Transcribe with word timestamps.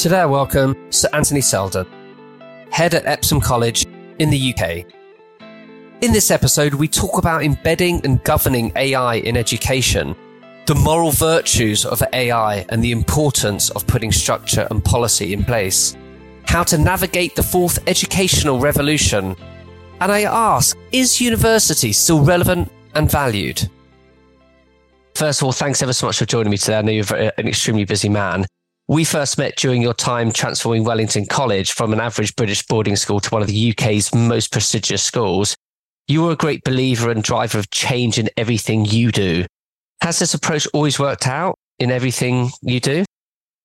Today 0.00 0.20
I 0.20 0.24
welcome 0.24 0.74
Sir 0.88 1.10
Anthony 1.12 1.42
Seldon, 1.42 1.86
head 2.70 2.94
at 2.94 3.04
Epsom 3.04 3.38
College 3.38 3.84
in 4.18 4.30
the 4.30 4.54
UK. 4.54 4.86
In 6.00 6.10
this 6.10 6.30
episode, 6.30 6.72
we 6.72 6.88
talk 6.88 7.18
about 7.18 7.42
embedding 7.42 8.02
and 8.06 8.24
governing 8.24 8.72
AI 8.76 9.16
in 9.16 9.36
education, 9.36 10.16
the 10.64 10.74
moral 10.74 11.10
virtues 11.10 11.84
of 11.84 12.02
AI 12.14 12.64
and 12.70 12.82
the 12.82 12.92
importance 12.92 13.68
of 13.68 13.86
putting 13.86 14.10
structure 14.10 14.66
and 14.70 14.82
policy 14.82 15.34
in 15.34 15.44
place, 15.44 15.98
how 16.44 16.62
to 16.62 16.78
navigate 16.78 17.36
the 17.36 17.42
fourth 17.42 17.86
educational 17.86 18.58
revolution, 18.58 19.36
and 20.00 20.10
I 20.10 20.22
ask, 20.22 20.78
is 20.92 21.20
university 21.20 21.92
still 21.92 22.24
relevant 22.24 22.72
and 22.94 23.10
valued? 23.10 23.68
First 25.14 25.42
of 25.42 25.44
all, 25.44 25.52
thanks 25.52 25.82
ever 25.82 25.92
so 25.92 26.06
much 26.06 26.18
for 26.18 26.24
joining 26.24 26.52
me 26.52 26.56
today. 26.56 26.78
I 26.78 26.80
know 26.80 26.90
you're 26.90 27.14
an 27.36 27.46
extremely 27.46 27.84
busy 27.84 28.08
man. 28.08 28.46
We 28.90 29.04
first 29.04 29.38
met 29.38 29.54
during 29.54 29.82
your 29.82 29.94
time 29.94 30.32
transforming 30.32 30.82
Wellington 30.82 31.24
College 31.24 31.70
from 31.70 31.92
an 31.92 32.00
average 32.00 32.34
British 32.34 32.66
boarding 32.66 32.96
school 32.96 33.20
to 33.20 33.30
one 33.30 33.40
of 33.40 33.46
the 33.46 33.70
UK's 33.70 34.12
most 34.12 34.50
prestigious 34.50 35.00
schools. 35.00 35.54
You 36.08 36.24
were 36.24 36.32
a 36.32 36.36
great 36.36 36.64
believer 36.64 37.08
and 37.08 37.22
driver 37.22 37.60
of 37.60 37.70
change 37.70 38.18
in 38.18 38.28
everything 38.36 38.84
you 38.84 39.12
do. 39.12 39.46
Has 40.02 40.18
this 40.18 40.34
approach 40.34 40.66
always 40.74 40.98
worked 40.98 41.28
out 41.28 41.54
in 41.78 41.92
everything 41.92 42.50
you 42.62 42.80
do? 42.80 43.04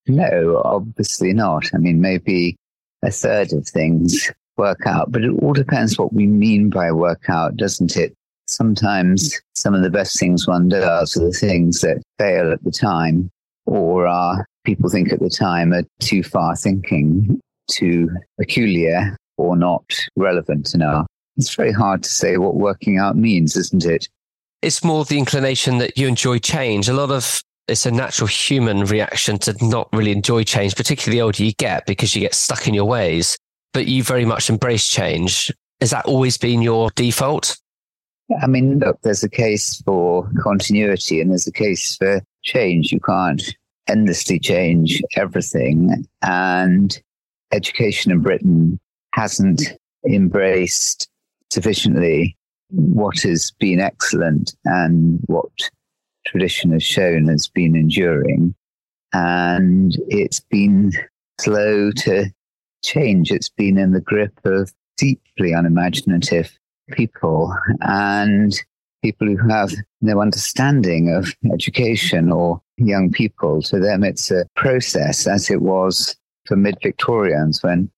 No, 0.05 0.61
obviously 0.63 1.33
not. 1.33 1.71
I 1.73 1.79
mean, 1.79 1.99
maybe 1.99 2.55
a 3.03 3.09
third 3.09 3.51
of 3.51 3.67
things 3.67 4.31
work 4.57 4.85
out, 4.85 5.11
but 5.11 5.23
it 5.23 5.31
all 5.41 5.53
depends 5.53 5.97
what 5.97 6.13
we 6.13 6.27
mean 6.27 6.69
by 6.69 6.91
work 6.91 7.23
out, 7.29 7.57
doesn't 7.57 7.97
it? 7.97 8.13
Sometimes 8.45 9.41
some 9.55 9.73
of 9.73 9.81
the 9.81 9.89
best 9.89 10.19
things 10.19 10.47
one 10.47 10.69
does 10.69 11.17
are 11.17 11.25
the 11.25 11.31
things 11.31 11.81
that 11.81 12.03
fail 12.19 12.51
at 12.51 12.63
the 12.63 12.69
time 12.69 13.31
or 13.65 14.05
are 14.05 14.45
people 14.65 14.89
think 14.89 15.11
at 15.11 15.19
the 15.19 15.29
time 15.29 15.73
are 15.73 15.83
too 15.99 16.23
far 16.23 16.55
thinking, 16.55 17.39
too 17.69 18.09
peculiar, 18.39 19.15
or 19.37 19.55
not 19.55 19.83
relevant 20.15 20.73
enough. 20.73 21.07
It's 21.37 21.55
very 21.55 21.71
hard 21.71 22.03
to 22.03 22.09
say 22.09 22.37
what 22.37 22.55
working 22.55 22.97
out 22.97 23.17
means, 23.17 23.55
isn't 23.55 23.85
it? 23.85 24.07
It's 24.61 24.83
more 24.83 25.05
the 25.05 25.19
inclination 25.19 25.77
that 25.79 25.97
you 25.97 26.07
enjoy 26.07 26.39
change. 26.39 26.89
A 26.89 26.93
lot 26.93 27.11
of 27.11 27.41
it's 27.67 27.85
a 27.85 27.91
natural 27.91 28.27
human 28.27 28.85
reaction 28.85 29.37
to 29.39 29.55
not 29.65 29.89
really 29.91 30.11
enjoy 30.11 30.43
change, 30.43 30.75
particularly 30.75 31.17
the 31.17 31.23
older 31.23 31.43
you 31.43 31.53
get 31.53 31.85
because 31.85 32.15
you 32.15 32.21
get 32.21 32.35
stuck 32.35 32.67
in 32.67 32.73
your 32.73 32.85
ways. 32.85 33.37
But 33.73 33.87
you 33.87 34.03
very 34.03 34.25
much 34.25 34.49
embrace 34.49 34.87
change. 34.87 35.51
Has 35.81 35.89
that 35.89 36.05
always 36.05 36.37
been 36.37 36.61
your 36.61 36.89
default? 36.91 37.57
I 38.41 38.47
mean, 38.47 38.79
look, 38.79 38.99
there's 39.01 39.23
a 39.23 39.29
case 39.29 39.81
for 39.85 40.29
continuity 40.41 41.21
and 41.21 41.29
there's 41.29 41.47
a 41.47 41.51
case 41.51 41.97
for 41.97 42.21
change. 42.43 42.91
You 42.91 42.99
can't 42.99 43.41
endlessly 43.87 44.39
change 44.39 45.01
everything. 45.15 46.05
And 46.21 46.97
education 47.51 48.11
in 48.11 48.19
Britain 48.21 48.79
hasn't 49.13 49.61
embraced 50.07 51.09
sufficiently 51.51 52.37
what 52.69 53.19
has 53.21 53.51
been 53.59 53.79
excellent 53.79 54.55
and 54.65 55.19
what 55.27 55.51
tradition 56.25 56.71
has 56.71 56.83
shown 56.83 57.27
has 57.27 57.47
been 57.47 57.75
enduring. 57.75 58.55
And 59.13 59.95
it's 60.07 60.39
been 60.39 60.91
slow 61.39 61.91
to 61.91 62.25
change. 62.83 63.31
It's 63.31 63.49
been 63.49 63.77
in 63.77 63.91
the 63.91 64.01
grip 64.01 64.33
of 64.43 64.73
deeply 64.97 65.53
unimaginative 65.53 66.57
people 66.91 67.55
and 67.81 68.53
people 69.05 69.27
who 69.27 69.47
have 69.47 69.71
no 70.01 70.19
understanding 70.19 71.13
of 71.13 71.31
education 71.53 72.31
or 72.31 72.59
young 72.77 73.11
people. 73.11 73.61
To 73.61 73.79
them, 73.79 74.03
it's 74.03 74.31
a 74.31 74.47
process 74.55 75.27
as 75.27 75.51
it 75.51 75.61
was 75.61 76.15
for 76.47 76.55
mid 76.55 76.75
Victorians 76.81 77.61
when 77.61 77.91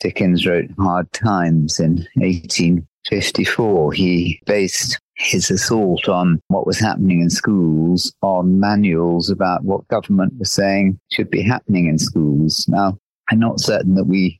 Dickens 0.00 0.46
wrote 0.46 0.70
Hard 0.78 1.10
Times 1.12 1.80
in 1.80 2.06
1854. 2.16 3.92
He 3.92 4.42
based 4.44 5.00
his 5.14 5.50
assault 5.50 6.06
on 6.06 6.38
what 6.48 6.66
was 6.66 6.78
happening 6.78 7.22
in 7.22 7.30
schools 7.30 8.12
on 8.20 8.60
manuals 8.60 9.30
about 9.30 9.64
what 9.64 9.88
government 9.88 10.34
was 10.38 10.52
saying 10.52 11.00
should 11.12 11.30
be 11.30 11.42
happening 11.42 11.86
in 11.86 11.98
schools. 11.98 12.66
Now, 12.68 12.98
I'm 13.30 13.38
not 13.38 13.60
certain 13.60 13.94
that 13.94 14.04
we 14.04 14.38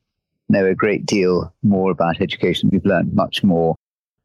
know 0.50 0.66
a 0.66 0.75
great 0.75 1.06
deal 1.06 1.54
more 1.62 1.91
about 1.91 2.20
education. 2.20 2.69
We've 2.70 2.84
learned 2.84 3.14
much 3.14 3.42
more 3.42 3.76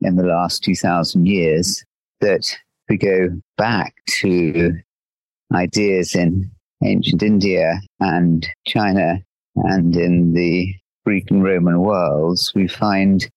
in 0.02 0.16
the 0.16 0.24
last 0.24 0.63
2000 0.63 1.25
years 1.25 1.84
that 2.22 2.56
we 2.90 2.97
go 2.97 3.30
back 3.58 3.94
to 4.19 4.74
ideas 5.53 6.16
in 6.16 6.50
ancient 6.84 7.24
India 7.24 7.80
and 8.00 8.47
China 8.66 9.19
and 9.56 9.96
in 9.96 10.34
the 10.34 10.74
Greek 11.06 11.31
and 11.31 11.44
Roman 11.44 11.80
worlds, 11.80 12.52
we 12.53 12.68
find 12.68 13.28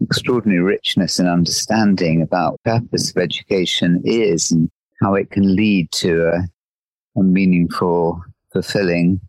extraordinary 0.00 0.60
richness 0.60 1.18
and 1.18 1.28
understanding 1.28 2.22
about 2.22 2.60
purpose 2.64 3.10
of 3.10 3.16
education 3.16 4.00
is 4.04 4.50
and 4.50 4.70
how 5.00 5.14
it 5.14 5.30
can 5.30 5.54
lead 5.56 5.90
to 5.92 6.28
a, 6.28 7.20
a 7.20 7.22
meaningful, 7.22 8.22
fulfilling 8.52 9.20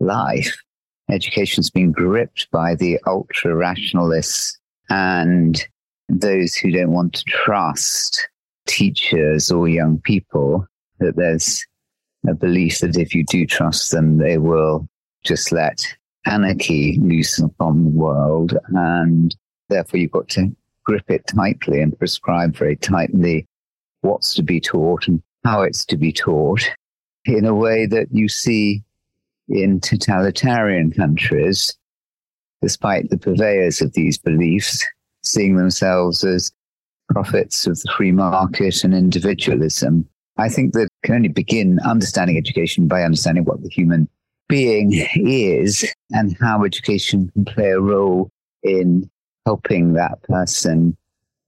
life. 0.00 0.56
Education's 1.10 1.70
been 1.70 1.92
gripped 1.92 2.48
by 2.50 2.74
the 2.74 2.98
ultra 3.06 3.54
rationalists 3.54 4.58
and 4.88 5.66
those 6.10 6.54
who 6.54 6.70
don't 6.70 6.92
want 6.92 7.14
to 7.14 7.24
trust 7.24 8.28
teachers 8.66 9.50
or 9.50 9.68
young 9.68 10.00
people, 10.00 10.66
that 10.98 11.16
there's 11.16 11.64
a 12.28 12.34
belief 12.34 12.80
that 12.80 12.96
if 12.96 13.14
you 13.14 13.24
do 13.24 13.46
trust 13.46 13.90
them, 13.90 14.18
they 14.18 14.38
will 14.38 14.88
just 15.24 15.52
let 15.52 15.86
anarchy 16.26 16.98
loose 17.00 17.38
upon 17.38 17.84
the 17.84 17.90
world. 17.90 18.56
And 18.68 19.34
therefore, 19.68 20.00
you've 20.00 20.10
got 20.10 20.28
to 20.30 20.54
grip 20.84 21.10
it 21.10 21.26
tightly 21.26 21.80
and 21.80 21.98
prescribe 21.98 22.56
very 22.56 22.76
tightly 22.76 23.46
what's 24.02 24.34
to 24.34 24.42
be 24.42 24.60
taught 24.60 25.06
and 25.08 25.22
how 25.44 25.62
it's 25.62 25.84
to 25.86 25.96
be 25.96 26.12
taught 26.12 26.68
in 27.24 27.44
a 27.44 27.54
way 27.54 27.86
that 27.86 28.08
you 28.10 28.28
see 28.28 28.82
in 29.48 29.80
totalitarian 29.80 30.90
countries, 30.90 31.76
despite 32.62 33.10
the 33.10 33.18
purveyors 33.18 33.80
of 33.80 33.92
these 33.92 34.18
beliefs 34.18 34.84
seeing 35.22 35.56
themselves 35.56 36.24
as 36.24 36.50
prophets 37.10 37.66
of 37.66 37.78
the 37.80 37.92
free 37.96 38.12
market 38.12 38.84
and 38.84 38.94
individualism. 38.94 40.08
I 40.38 40.48
think 40.48 40.72
that 40.74 40.88
can 41.04 41.16
only 41.16 41.28
begin 41.28 41.78
understanding 41.80 42.36
education 42.36 42.88
by 42.88 43.02
understanding 43.02 43.44
what 43.44 43.62
the 43.62 43.68
human 43.68 44.08
being 44.48 44.90
is 45.14 45.84
and 46.12 46.36
how 46.40 46.64
education 46.64 47.30
can 47.32 47.44
play 47.44 47.70
a 47.70 47.80
role 47.80 48.30
in 48.62 49.10
helping 49.46 49.94
that 49.94 50.22
person 50.22 50.96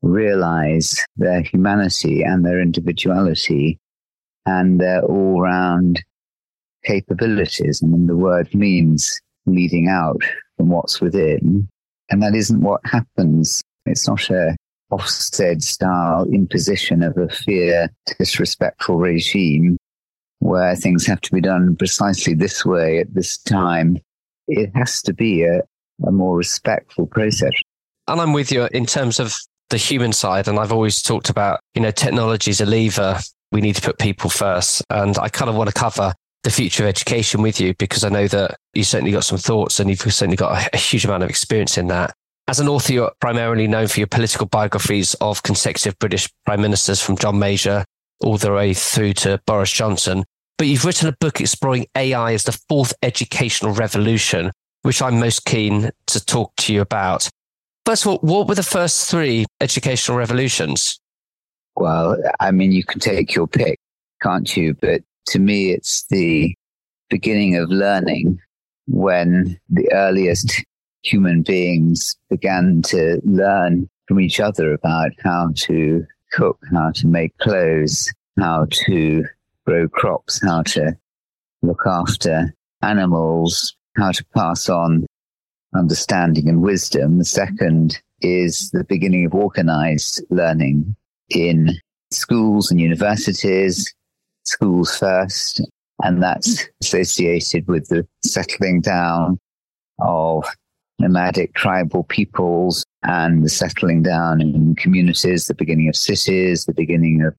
realize 0.03 1.05
their 1.17 1.43
humanity 1.43 2.23
and 2.23 2.45
their 2.45 2.61
individuality 2.61 3.79
and 4.47 4.81
their 4.81 5.03
all 5.03 5.41
round 5.41 6.03
capabilities. 6.85 7.81
I 7.83 7.87
mean, 7.87 8.07
the 8.07 8.17
word 8.17 8.53
means 8.55 9.21
leading 9.47 9.89
out 9.89 10.21
from 10.57 10.69
what's 10.69 11.01
within. 11.01 11.69
And 12.13 12.23
that 12.23 12.35
isn't 12.35 12.61
what 12.61 12.83
happens. 12.85 13.63
It's 13.87 14.07
not 14.07 14.31
a 14.31 14.55
Ofsted 14.93 15.63
style 15.63 16.27
imposition 16.31 17.03
of 17.03 17.17
a 17.17 17.27
fear 17.27 17.91
disrespectful 18.19 18.97
regime 18.99 19.79
where 20.41 20.77
things 20.77 21.07
have 21.07 21.23
to 21.23 21.33
be 21.33 21.41
done 21.41 21.75
precisely 21.77 22.35
this 22.35 22.67
way 22.67 22.99
at 22.99 23.15
this 23.15 23.39
time. 23.39 23.97
It 24.49 24.71
has 24.75 25.01
to 25.03 25.15
be 25.15 25.45
a, 25.45 25.63
a 26.07 26.13
more 26.13 26.37
respectful 26.37 27.07
process. 27.07 27.53
And 28.07 28.21
I'm 28.21 28.35
with 28.35 28.53
you 28.53 28.69
in 28.73 28.85
terms 28.85 29.19
of 29.19 29.35
the 29.71 29.79
human 29.79 30.13
side. 30.13 30.47
And 30.47 30.59
I've 30.59 30.73
always 30.73 31.01
talked 31.01 31.31
about, 31.31 31.61
you 31.75 31.81
know, 31.81 31.91
technology 31.91 32.51
is 32.51 32.61
a 32.61 32.67
lever. 32.67 33.19
We 33.51 33.63
need 33.63 33.77
to 33.77 33.83
put 33.83 33.99
people 33.99 34.29
first. 34.29 34.83
And 34.91 35.17
I 35.17 35.31
kind 35.31 35.49
of 35.49 35.57
want 35.57 35.71
to 35.71 35.75
cover 35.75 36.13
the 36.43 36.51
future 36.51 36.85
of 36.85 36.89
education 36.89 37.43
with 37.43 37.61
you 37.61 37.75
because 37.75 38.05
I 38.05 38.09
know 38.09 38.27
that 38.29 38.57
you've 38.75 38.87
certainly 38.87 39.13
got 39.13 39.25
some 39.25 39.39
thoughts 39.39 39.79
and 39.79 39.89
you've 39.89 40.01
certainly 40.01 40.37
got 40.37 40.53
a, 40.53 40.71
a 40.75 40.77
huge 40.77 41.05
amount 41.05 41.23
of 41.23 41.31
experience 41.31 41.79
in 41.79 41.89
that. 41.89 42.15
As 42.49 42.59
an 42.59 42.69
author, 42.69 42.93
you're 42.93 43.13
primarily 43.21 43.69
known 43.69 43.87
for 43.87 44.01
your 44.01 44.09
political 44.09 44.47
biographies 44.47 45.15
of 45.15 45.43
consecutive 45.43 45.99
British 45.99 46.29
prime 46.45 46.61
ministers 46.61 47.01
from 47.01 47.17
John 47.17 47.39
Major 47.39 47.85
all 48.21 48.37
the 48.37 48.53
way 48.53 48.75
through 48.75 49.13
to 49.15 49.41
Boris 49.47 49.71
Johnson. 49.71 50.25
But 50.59 50.67
you've 50.67 50.85
written 50.85 51.09
a 51.09 51.17
book 51.21 51.41
exploring 51.41 51.87
AI 51.97 52.35
as 52.35 52.45
the 52.45 52.59
fourth 52.69 52.93
educational 53.03 53.73
revolution, 53.73 54.51
which 54.83 55.01
I'm 55.01 55.19
most 55.19 55.45
keen 55.45 55.91
to 56.07 56.25
talk 56.25 56.55
to 56.57 56.75
you 56.75 56.81
about. 56.81 57.29
First 57.87 58.05
of 58.05 58.13
all, 58.13 58.19
what 58.19 58.49
were 58.49 58.55
the 58.55 58.63
first 58.63 59.11
three 59.11 59.47
educational 59.61 60.17
revolutions? 60.17 61.01
Well, 61.75 62.17
I 62.39 62.51
mean, 62.51 62.71
you 62.71 62.85
can 62.85 63.01
take 63.01 63.35
your 63.35 63.47
pick, 63.47 63.81
can't 64.21 64.57
you? 64.57 64.75
But 64.75 65.03
to 65.27 65.39
me, 65.39 65.71
it's 65.71 66.05
the 66.09 66.55
beginning 67.09 67.57
of 67.57 67.71
learning 67.71 68.39
when 68.87 69.59
the 69.69 69.91
earliest 69.93 70.65
human 71.03 71.43
beings 71.43 72.17
began 72.31 72.83
to 72.83 73.21
learn 73.25 73.89
from 74.07 74.21
each 74.21 74.41
other 74.41 74.73
about 74.73 75.11
how 75.23 75.51
to 75.55 76.05
cook, 76.33 76.59
how 76.73 76.91
to 76.93 77.07
make 77.07 77.37
clothes, 77.39 78.13
how 78.39 78.67
to 78.71 79.25
grow 79.67 79.89
crops, 79.89 80.41
how 80.43 80.63
to 80.63 80.97
look 81.63 81.83
after 81.87 82.55
animals, 82.83 83.77
how 83.97 84.11
to 84.11 84.25
pass 84.35 84.69
on 84.69 85.07
understanding 85.75 86.49
and 86.49 86.63
wisdom. 86.63 87.19
The 87.19 87.25
second 87.25 88.01
is 88.21 88.71
the 88.71 88.85
beginning 88.85 89.27
of 89.27 89.35
organized 89.35 90.23
learning 90.31 90.95
in 91.31 91.79
schools 92.11 92.71
and 92.71 92.81
universities, 92.81 93.93
schools 94.45 94.97
first, 94.97 95.61
and 96.03 96.23
that's 96.23 96.63
mm. 96.63 96.69
associated 96.83 97.67
with 97.67 97.89
the 97.89 98.07
settling 98.25 98.81
down 98.81 99.39
of 100.01 100.45
nomadic 100.99 101.55
tribal 101.55 102.05
peoples 102.05 102.85
and 103.03 103.45
the 103.45 103.49
settling 103.49 104.03
down 104.03 104.41
in 104.41 104.75
communities, 104.77 105.47
the 105.47 105.55
beginning 105.55 105.89
of 105.89 105.97
cities, 105.97 106.65
the 106.65 106.75
beginning 106.75 107.23
of 107.23 107.35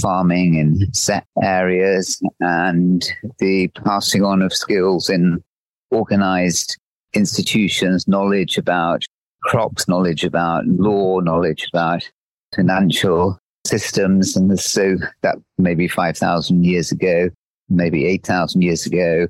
farming 0.00 0.54
in 0.54 0.92
set 0.92 1.24
areas, 1.42 2.20
and 2.40 3.06
the 3.38 3.68
passing 3.84 4.24
on 4.24 4.42
of 4.42 4.52
skills 4.52 5.08
in 5.08 5.42
organized 5.90 6.76
institutions, 7.14 8.08
knowledge 8.08 8.58
about 8.58 9.04
crops, 9.42 9.86
knowledge 9.88 10.24
about 10.24 10.66
law, 10.66 11.20
knowledge 11.20 11.68
about 11.72 12.08
financial 12.54 13.38
systems. 13.66 14.36
And 14.36 14.58
so 14.58 14.96
that 15.22 15.36
maybe 15.58 15.88
5,000 15.88 16.64
years 16.64 16.92
ago, 16.92 17.30
maybe 17.68 18.06
8,000 18.06 18.62
years 18.62 18.86
ago. 18.86 19.28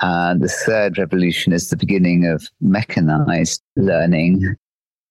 And 0.00 0.42
the 0.42 0.48
third 0.48 0.98
revolution 0.98 1.52
is 1.52 1.70
the 1.70 1.76
beginning 1.76 2.26
of 2.26 2.48
mechanized 2.60 3.62
learning, 3.76 4.56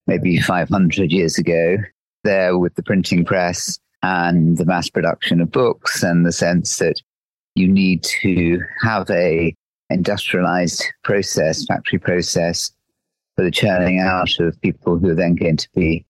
maybe 0.07 0.39
500 0.39 1.11
years 1.11 1.37
ago, 1.37 1.77
there 2.23 2.57
with 2.57 2.75
the 2.75 2.83
printing 2.83 3.25
press 3.25 3.79
and 4.01 4.57
the 4.57 4.65
mass 4.65 4.89
production 4.89 5.39
of 5.39 5.51
books 5.51 6.03
and 6.03 6.25
the 6.25 6.31
sense 6.31 6.77
that 6.77 7.01
you 7.55 7.67
need 7.67 8.03
to 8.03 8.59
have 8.81 9.09
a 9.09 9.55
industrialized 9.89 10.83
process, 11.03 11.65
factory 11.65 11.99
process 11.99 12.71
for 13.35 13.43
the 13.43 13.51
churning 13.51 13.99
out 13.99 14.39
of 14.39 14.59
people 14.61 14.97
who 14.97 15.09
are 15.09 15.15
then 15.15 15.35
going 15.35 15.57
to 15.57 15.69
be 15.75 16.05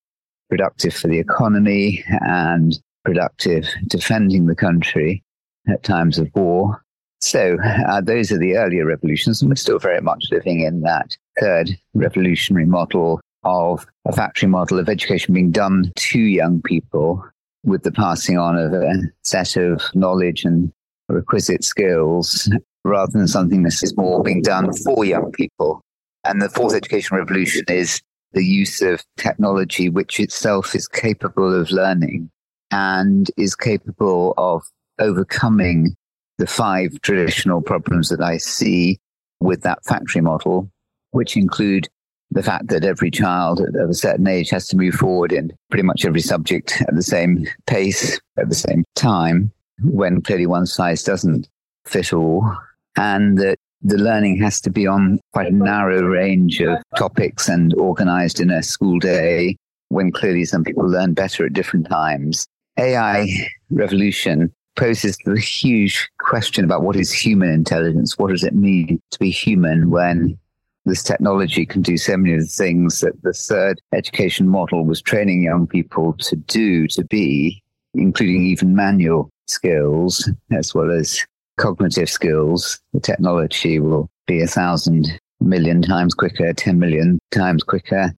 productive 0.54 0.94
for 0.94 1.08
the 1.08 1.18
economy 1.18 2.04
and 2.22 2.80
productive 3.04 3.68
defending 3.88 4.46
the 4.46 4.54
country 4.54 5.24
at 5.68 5.82
times 5.82 6.20
of 6.20 6.30
war. 6.36 6.80
So 7.22 7.58
uh, 7.88 8.02
those 8.02 8.32
are 8.32 8.38
the 8.38 8.58
earlier 8.58 8.86
revolutions, 8.86 9.42
and 9.42 9.50
we're 9.50 9.56
still 9.56 9.80
very 9.80 10.00
much 10.00 10.26
living 10.30 10.60
in 10.60 10.82
that 10.82 11.18
third 11.40 11.72
revolutionary 11.96 12.68
model 12.68 13.20
of 13.44 13.88
a 14.06 14.14
factory 14.14 14.48
model 14.48 14.78
of 14.78 14.90
education 14.90 15.34
being 15.34 15.50
done 15.50 15.92
to 15.96 16.20
young 16.20 16.62
people 16.62 17.26
with 17.64 17.82
the 17.82 17.92
passing 17.92 18.38
on 18.38 18.56
of 18.56 18.74
a 18.74 18.94
set 19.24 19.58
of 19.58 19.82
knowledge 19.96 20.46
and 20.46 20.72
requisite 21.10 21.64
skills 21.64 22.48
rather 22.84 23.12
than 23.12 23.28
something 23.28 23.64
that 23.64 23.82
is 23.82 23.98
more 23.98 24.22
being 24.22 24.44
done 24.44 24.72
for 24.72 25.04
young 25.04 25.32
people. 25.32 25.82
And 26.26 26.44
the 26.44 26.50
fourth 26.50 26.76
education 26.76 27.18
revolution 27.18 27.64
is 27.70 28.04
the 28.34 28.44
use 28.44 28.82
of 28.82 29.04
technology, 29.18 29.90
which 29.90 30.20
itself 30.20 30.76
is 30.76 30.88
capable 30.88 31.60
of 31.60 31.72
learning 31.72 32.30
and 32.72 33.30
is 33.38 33.56
capable 33.56 34.34
of 34.38 34.64
overcoming 35.00 35.96
the 36.38 36.48
five 36.48 37.00
traditional 37.02 37.62
problems 37.62 38.10
that 38.10 38.22
I 38.22 38.38
see 38.38 39.00
with 39.40 39.62
that 39.62 39.84
factory 39.86 40.22
model, 40.22 40.70
which 41.12 41.38
include 41.38 41.88
the 42.32 42.44
fact 42.44 42.70
that 42.70 42.84
every 42.84 43.12
child 43.12 43.62
of 43.62 43.90
a 43.90 43.94
certain 43.94 44.28
age 44.28 44.50
has 44.50 44.68
to 44.68 44.78
move 44.78 44.96
forward 44.96 45.32
in 45.32 45.52
pretty 45.70 45.84
much 45.84 46.06
every 46.06 46.22
subject 46.22 46.82
at 46.88 46.96
the 46.96 47.04
same 47.04 47.46
pace 47.68 48.20
at 48.38 48.50
the 48.50 48.56
same 48.56 48.84
time, 48.96 49.52
when 49.84 50.22
clearly 50.22 50.48
one 50.48 50.66
size 50.66 51.04
doesn't 51.04 51.48
fit 51.86 52.12
all, 52.14 52.58
and 52.98 53.38
that 53.38 53.60
the 53.84 53.98
learning 53.98 54.42
has 54.42 54.62
to 54.62 54.70
be 54.70 54.88
on 54.88 55.20
quite 55.34 55.48
a 55.48 55.56
narrow 55.56 56.02
range 56.02 56.62
of 56.62 56.78
topics 56.98 57.50
and 57.50 57.74
organized 57.76 58.40
in 58.40 58.50
a 58.50 58.64
school 58.64 59.00
day, 59.00 59.58
when 59.90 60.12
clearly 60.12 60.46
some 60.46 60.64
people 60.64 60.88
learn 60.88 61.14
better 61.14 61.46
at 61.46 61.54
different 61.54 61.90
times. 61.90 62.48
AI 62.80 63.28
revolution 63.70 64.52
poses 64.76 65.18
the 65.26 65.40
huge 65.40 66.10
question 66.20 66.64
about 66.64 66.82
what 66.82 66.96
is 66.96 67.12
human 67.12 67.50
intelligence? 67.50 68.18
What 68.18 68.32
does 68.32 68.44
it 68.44 68.56
mean 68.56 69.00
to 69.12 69.20
be 69.20 69.30
human 69.30 69.92
when 69.92 70.38
this 70.86 71.04
technology 71.04 71.66
can 71.66 71.82
do 71.82 71.98
so 71.98 72.18
many 72.18 72.36
of 72.36 72.42
the 72.42 72.48
things 72.48 73.00
that 73.02 73.22
the 73.22 73.34
third 73.34 73.80
education 73.94 74.48
model 74.48 74.86
was 74.86 75.02
training 75.02 75.44
young 75.44 75.68
people 75.68 76.14
to 76.20 76.36
do, 76.36 76.88
to 76.88 77.04
be, 77.06 77.62
including 77.94 78.46
even 78.46 78.76
manual 78.76 79.30
skills 79.48 80.30
as 80.52 80.74
well 80.74 80.92
as 80.92 81.26
cognitive 81.58 82.10
skills. 82.10 82.80
The 82.94 83.00
technology 83.00 83.80
will 83.80 84.10
be 84.28 84.42
a 84.42 84.48
thousand 84.48 85.08
million 85.40 85.82
times 85.82 86.14
quicker, 86.14 86.54
10 86.54 86.80
million 86.80 87.20
times 87.32 87.64
quicker. 87.64 88.14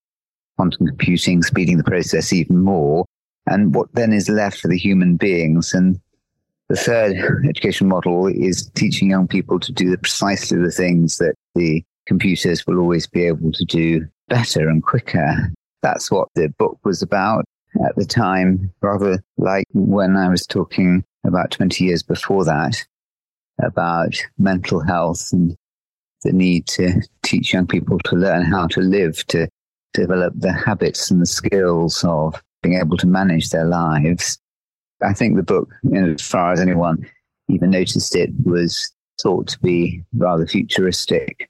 Quantum 0.58 0.88
computing 0.88 1.42
speeding 1.44 1.78
the 1.78 1.84
process 1.84 2.32
even 2.32 2.62
more. 2.62 3.06
And 3.48 3.76
what 3.76 3.94
then 3.94 4.14
is 4.14 4.30
left 4.30 4.60
for 4.60 4.68
the 4.68 4.78
human 4.78 5.18
beings? 5.18 5.74
And 5.74 6.00
the 6.70 6.76
third 6.76 7.16
education 7.48 7.88
model 7.88 8.28
is 8.28 8.70
teaching 8.72 9.10
young 9.10 9.28
people 9.28 9.60
to 9.60 9.72
do 9.72 9.96
precisely 9.98 10.58
the 10.58 10.72
things 10.72 11.18
that 11.18 11.36
the 11.56 11.84
computers 12.08 12.66
will 12.66 12.80
always 12.80 13.06
be 13.06 13.26
able 13.26 13.52
to 13.52 13.66
do 13.66 14.06
better 14.30 14.70
and 14.70 14.82
quicker. 14.82 15.52
That's 15.82 16.10
what 16.10 16.30
the 16.36 16.48
book 16.58 16.80
was 16.84 17.02
about 17.02 17.46
at 17.86 17.96
the 17.96 18.06
time, 18.06 18.72
rather 18.82 19.22
like 19.38 19.66
when 19.74 20.16
I 20.16 20.30
was 20.30 20.48
talking 20.48 21.04
about 21.26 21.52
20 21.52 21.84
years 21.84 22.02
before 22.02 22.46
that 22.46 22.84
about 23.62 24.16
mental 24.38 24.81
health 24.81 25.30
and 25.31 25.56
the 26.24 26.34
need 26.34 26.68
to 26.68 27.02
teach 27.24 27.54
young 27.54 27.68
people 27.68 28.00
to 28.00 28.16
learn 28.16 28.44
how 28.44 28.68
to 28.68 28.81
live, 28.81 29.25
to 29.28 29.48
develop 29.94 30.34
the 30.36 30.52
habits 30.52 31.10
and 31.10 31.22
the 31.22 31.25
skills 31.25 32.04
of 32.04 32.42
being 32.62 32.80
able 32.80 32.98
to 32.98 33.07
manage 33.07 33.50
their 33.50 33.66
lives. 33.66 34.38
I 35.02 35.13
think 35.13 35.36
the 35.36 35.44
book, 35.44 35.69
you 35.84 36.02
know, 36.02 36.13
as 36.13 36.22
far 36.22 36.52
as 36.52 36.60
anyone 36.60 37.07
even 37.48 37.69
noticed 37.69 38.16
it, 38.16 38.31
was 38.44 38.92
thought 39.22 39.48
to 39.50 39.60
be 39.60 40.04
rather 40.18 40.48
futuristic. 40.48 41.50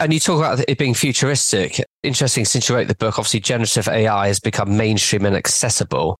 And 0.00 0.12
you 0.12 0.18
talk 0.18 0.38
about 0.38 0.64
it 0.68 0.78
being 0.78 0.94
futuristic. 0.94 1.84
Interesting, 2.02 2.44
since 2.44 2.68
you 2.68 2.74
wrote 2.74 2.88
the 2.88 2.96
book, 2.96 3.18
obviously 3.18 3.40
generative 3.40 3.88
AI 3.88 4.26
has 4.26 4.40
become 4.40 4.76
mainstream 4.76 5.24
and 5.24 5.36
accessible. 5.36 6.16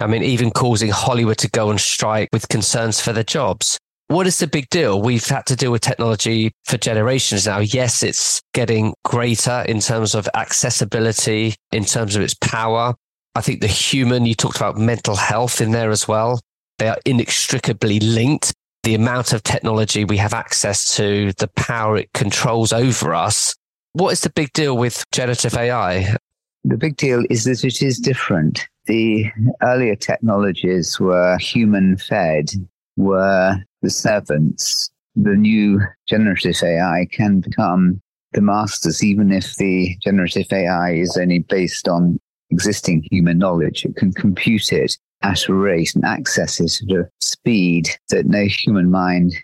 I 0.00 0.06
mean, 0.06 0.22
even 0.22 0.50
causing 0.50 0.90
Hollywood 0.90 1.38
to 1.38 1.50
go 1.50 1.70
on 1.70 1.78
strike 1.78 2.28
with 2.32 2.48
concerns 2.48 3.00
for 3.00 3.12
their 3.12 3.24
jobs. 3.24 3.78
What 4.08 4.26
is 4.26 4.38
the 4.38 4.46
big 4.46 4.68
deal? 4.68 5.00
We've 5.00 5.26
had 5.26 5.46
to 5.46 5.56
deal 5.56 5.72
with 5.72 5.80
technology 5.80 6.52
for 6.64 6.76
generations 6.76 7.46
now. 7.46 7.60
Yes, 7.60 8.02
it's 8.02 8.42
getting 8.52 8.94
greater 9.04 9.64
in 9.66 9.80
terms 9.80 10.14
of 10.14 10.28
accessibility, 10.34 11.54
in 11.72 11.84
terms 11.84 12.14
of 12.14 12.22
its 12.22 12.34
power. 12.34 12.94
I 13.34 13.40
think 13.40 13.60
the 13.60 13.66
human, 13.66 14.26
you 14.26 14.34
talked 14.34 14.56
about 14.56 14.76
mental 14.76 15.16
health 15.16 15.60
in 15.60 15.72
there 15.72 15.90
as 15.90 16.06
well. 16.06 16.40
They 16.78 16.88
are 16.88 16.98
inextricably 17.06 17.98
linked 18.00 18.52
the 18.82 18.94
amount 18.94 19.32
of 19.32 19.42
technology 19.42 20.04
we 20.04 20.18
have 20.18 20.34
access 20.34 20.94
to, 20.96 21.32
the 21.38 21.48
power 21.56 21.96
it 21.96 22.12
controls 22.12 22.72
over 22.72 23.14
us. 23.14 23.54
What 23.94 24.10
is 24.10 24.20
the 24.20 24.30
big 24.30 24.52
deal 24.52 24.76
with 24.76 25.02
generative 25.10 25.56
AI? 25.56 26.16
The 26.64 26.76
big 26.76 26.96
deal 26.96 27.24
is 27.30 27.44
that 27.44 27.64
it 27.64 27.82
is 27.82 27.98
different. 27.98 28.68
The 28.86 29.30
earlier 29.62 29.96
technologies 29.96 31.00
were 31.00 31.38
human 31.38 31.96
fed, 31.96 32.50
were 32.96 33.56
the 33.84 33.90
servants. 33.90 34.90
The 35.14 35.36
new 35.36 35.80
generative 36.08 36.60
AI 36.62 37.06
can 37.12 37.40
become 37.40 38.00
the 38.32 38.40
masters, 38.40 39.04
even 39.04 39.30
if 39.30 39.54
the 39.56 39.96
generative 40.02 40.52
AI 40.52 40.94
is 40.94 41.16
only 41.16 41.38
based 41.38 41.86
on 41.86 42.18
existing 42.50 43.06
human 43.10 43.38
knowledge. 43.38 43.84
It 43.84 43.94
can 43.94 44.12
compute 44.12 44.72
it 44.72 44.98
at 45.22 45.48
a 45.48 45.54
rate 45.54 45.94
and 45.94 46.04
access 46.04 46.58
it 46.60 46.80
at 46.90 46.96
a 46.96 47.08
speed 47.20 47.90
that 48.08 48.26
no 48.26 48.44
human 48.44 48.90
mind 48.90 49.34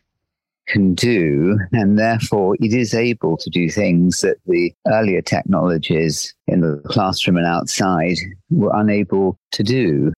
can 0.67 0.95
do. 0.95 1.59
And 1.73 1.99
therefore, 1.99 2.57
it 2.61 2.73
is 2.73 2.95
able 2.95 3.37
to 3.37 3.51
do 3.51 3.71
things 3.71 4.21
that 4.21 4.39
the 4.47 4.73
earlier 4.89 5.23
technologies 5.23 6.35
in 6.47 6.61
the 6.61 6.83
classroom 6.87 7.37
and 7.37 7.47
outside 7.47 8.17
were 8.51 8.73
unable 8.75 9.39
to 9.53 9.63
do. 9.63 10.13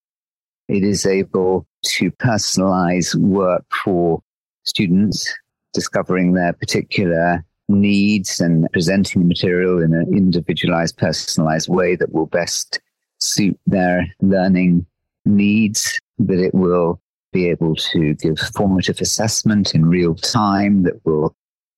It 0.69 0.85
is 0.85 1.07
able 1.07 1.67
to 1.85 2.11
personalize 2.13 3.15
work 3.15 3.65
for 3.85 4.23
students, 4.65 5.33
discovering 5.73 6.33
their 6.33 6.53
particular 6.53 7.45
needs 7.69 8.41
and 8.41 8.67
presenting 8.73 9.23
the 9.23 9.29
material 9.29 9.83
in 9.83 9.95
an 9.95 10.13
individualized, 10.15 10.97
personalized 10.97 11.69
way 11.69 11.97
that 11.97 12.13
will 12.13 12.27
best 12.27 12.81
suit 13.19 13.59
their 13.67 14.07
learning 14.21 14.87
needs, 15.25 15.99
that 16.19 16.39
it 16.39 16.55
will 16.55 17.01
be 17.33 17.49
able 17.49 17.75
to 17.75 18.15
give 18.15 18.39
formative 18.55 19.01
assessment 19.01 19.75
in 19.75 19.87
real 19.87 20.15
time, 20.15 20.83
that 20.83 21.05
will 21.05 21.35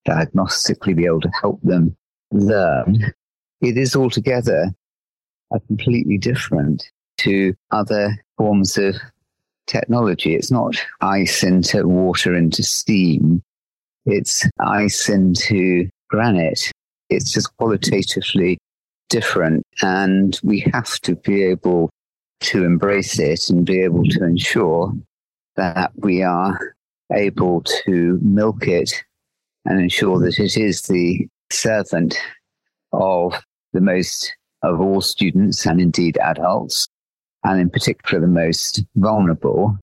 diagnostically 0.06 0.94
be 0.94 1.06
able 1.06 1.20
to 1.20 1.30
help 1.40 1.60
them 1.62 1.96
learn. 2.32 3.12
It 3.60 3.76
is 3.76 3.96
altogether 3.96 4.74
a 5.52 5.60
completely 5.60 6.18
different 6.18 6.90
to 7.18 7.54
other 7.70 8.16
forms 8.36 8.76
of 8.76 8.96
technology. 9.66 10.34
It's 10.34 10.50
not 10.50 10.76
ice 11.00 11.42
into 11.42 11.86
water 11.86 12.34
into 12.34 12.62
steam. 12.62 13.42
It's 14.06 14.46
ice 14.60 15.08
into 15.08 15.88
granite. 16.10 16.70
It's 17.10 17.32
just 17.32 17.56
qualitatively 17.56 18.58
different. 19.08 19.62
And 19.82 20.38
we 20.42 20.60
have 20.72 20.98
to 21.00 21.16
be 21.16 21.42
able 21.44 21.90
to 22.40 22.64
embrace 22.64 23.18
it 23.18 23.48
and 23.48 23.64
be 23.64 23.80
able 23.80 24.04
to 24.04 24.24
ensure 24.24 24.92
that 25.56 25.92
we 25.96 26.22
are 26.22 26.74
able 27.12 27.62
to 27.62 28.18
milk 28.22 28.66
it 28.66 28.92
and 29.64 29.80
ensure 29.80 30.18
that 30.20 30.38
it 30.38 30.56
is 30.56 30.82
the 30.82 31.26
servant 31.50 32.18
of 32.92 33.34
the 33.72 33.80
most 33.80 34.34
of 34.62 34.80
all 34.80 35.00
students 35.00 35.66
and 35.66 35.80
indeed 35.80 36.18
adults, 36.18 36.86
and 37.44 37.60
in 37.60 37.70
particular 37.70 38.20
the 38.20 38.26
most 38.26 38.82
vulnerable, 38.96 39.78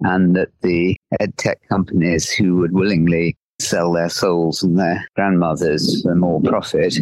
and 0.00 0.34
that 0.34 0.48
the 0.62 0.96
ed 1.20 1.36
tech 1.36 1.58
companies 1.68 2.30
who 2.30 2.56
would 2.56 2.72
willingly 2.72 3.36
sell 3.60 3.92
their 3.92 4.08
souls 4.08 4.62
and 4.62 4.78
their 4.78 5.06
grandmothers 5.14 6.02
for 6.02 6.14
more 6.14 6.40
profit 6.42 6.96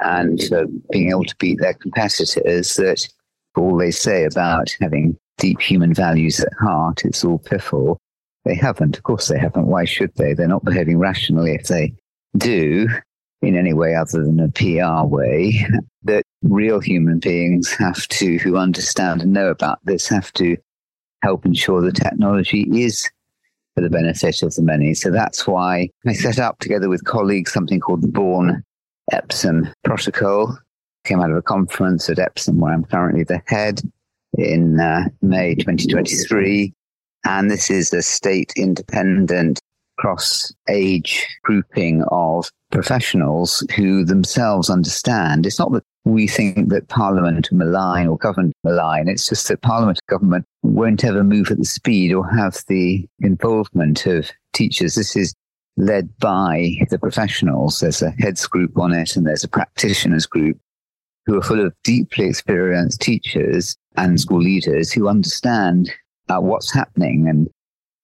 and 0.00 0.42
for 0.44 0.64
being 0.90 1.10
able 1.10 1.24
to 1.24 1.36
beat 1.38 1.58
their 1.60 1.74
competitors, 1.74 2.74
that 2.74 3.06
all 3.56 3.76
they 3.76 3.90
say 3.90 4.24
about 4.24 4.74
having 4.80 5.16
deep 5.38 5.60
human 5.60 5.94
values 5.94 6.40
at 6.40 6.52
heart, 6.60 7.04
it's 7.04 7.24
all 7.24 7.38
piffle. 7.38 7.96
They 8.44 8.54
haven't. 8.54 8.96
Of 8.96 9.04
course, 9.04 9.28
they 9.28 9.38
haven't. 9.38 9.66
Why 9.66 9.84
should 9.84 10.14
they? 10.16 10.34
They're 10.34 10.48
not 10.48 10.64
behaving 10.64 10.98
rationally 10.98 11.54
if 11.54 11.68
they 11.68 11.94
do 12.36 12.88
in 13.40 13.56
any 13.56 13.72
way 13.72 13.94
other 13.94 14.24
than 14.24 14.40
a 14.40 14.48
PR 14.50 15.06
way. 15.06 15.64
That 16.02 16.24
real 16.44 16.80
human 16.80 17.18
beings 17.18 17.72
have 17.78 18.06
to, 18.08 18.38
who 18.38 18.56
understand 18.56 19.22
and 19.22 19.32
know 19.32 19.48
about 19.48 19.78
this, 19.84 20.08
have 20.08 20.32
to 20.34 20.56
help 21.22 21.46
ensure 21.46 21.80
the 21.80 21.92
technology 21.92 22.68
is 22.70 23.08
for 23.74 23.80
the 23.80 23.90
benefit 23.90 24.42
of 24.42 24.54
the 24.54 24.62
many. 24.62 24.94
So 24.94 25.10
that's 25.10 25.46
why 25.46 25.88
I 26.06 26.12
set 26.12 26.38
up 26.38 26.58
together 26.60 26.88
with 26.88 27.04
colleagues 27.04 27.52
something 27.52 27.80
called 27.80 28.02
the 28.02 28.08
Born 28.08 28.62
Epsom 29.10 29.68
Protocol. 29.84 30.56
Came 31.04 31.20
out 31.20 31.30
of 31.30 31.36
a 31.36 31.42
conference 31.42 32.08
at 32.08 32.18
Epsom, 32.18 32.60
where 32.60 32.72
I'm 32.72 32.84
currently 32.84 33.24
the 33.24 33.42
head 33.46 33.82
in 34.38 34.80
uh, 34.80 35.04
May 35.22 35.54
2023. 35.54 36.72
And 37.26 37.50
this 37.50 37.70
is 37.70 37.92
a 37.92 38.02
state 38.02 38.52
independent 38.56 39.60
cross 39.98 40.52
age 40.68 41.26
grouping 41.42 42.04
of 42.08 42.50
professionals 42.70 43.66
who 43.76 44.04
themselves 44.04 44.70
understand. 44.70 45.46
It's 45.46 45.58
not 45.58 45.72
that 45.72 45.84
we 46.04 46.26
think 46.26 46.68
that 46.68 46.88
Parliament 46.88 47.50
malign 47.50 48.06
or 48.06 48.18
government 48.18 48.54
malign. 48.62 49.08
It's 49.08 49.28
just 49.28 49.48
that 49.48 49.62
Parliament 49.62 50.00
government 50.08 50.44
won't 50.62 51.04
ever 51.04 51.24
move 51.24 51.50
at 51.50 51.58
the 51.58 51.64
speed 51.64 52.12
or 52.12 52.28
have 52.28 52.62
the 52.68 53.08
involvement 53.20 54.06
of 54.06 54.30
teachers. 54.52 54.94
This 54.94 55.16
is 55.16 55.34
led 55.76 56.16
by 56.18 56.72
the 56.90 56.98
professionals. 56.98 57.80
There's 57.80 58.02
a 58.02 58.10
heads 58.18 58.46
group 58.46 58.78
on 58.78 58.92
it 58.92 59.16
and 59.16 59.26
there's 59.26 59.44
a 59.44 59.48
practitioners 59.48 60.26
group 60.26 60.58
who 61.26 61.38
are 61.38 61.42
full 61.42 61.64
of 61.64 61.74
deeply 61.84 62.26
experienced 62.26 63.00
teachers 63.00 63.74
and 63.96 64.20
school 64.20 64.40
leaders 64.40 64.92
who 64.92 65.08
understand 65.08 65.90
uh, 66.28 66.38
what's 66.38 66.72
happening. 66.72 67.28
And 67.28 67.48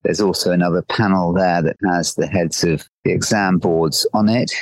there's 0.04 0.22
also 0.22 0.52
another 0.52 0.80
panel 0.82 1.34
there 1.34 1.60
that 1.62 1.76
has 1.86 2.14
the 2.14 2.26
heads 2.26 2.64
of 2.64 2.88
the 3.04 3.12
exam 3.12 3.58
boards 3.58 4.06
on 4.14 4.30
it, 4.30 4.52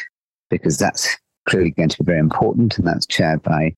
because 0.50 0.76
that's 0.76 1.16
clearly 1.48 1.70
going 1.70 1.88
to 1.88 1.98
be 1.98 2.06
very 2.06 2.18
important. 2.18 2.78
And 2.78 2.86
that's 2.86 3.06
chaired 3.06 3.42
by 3.42 3.74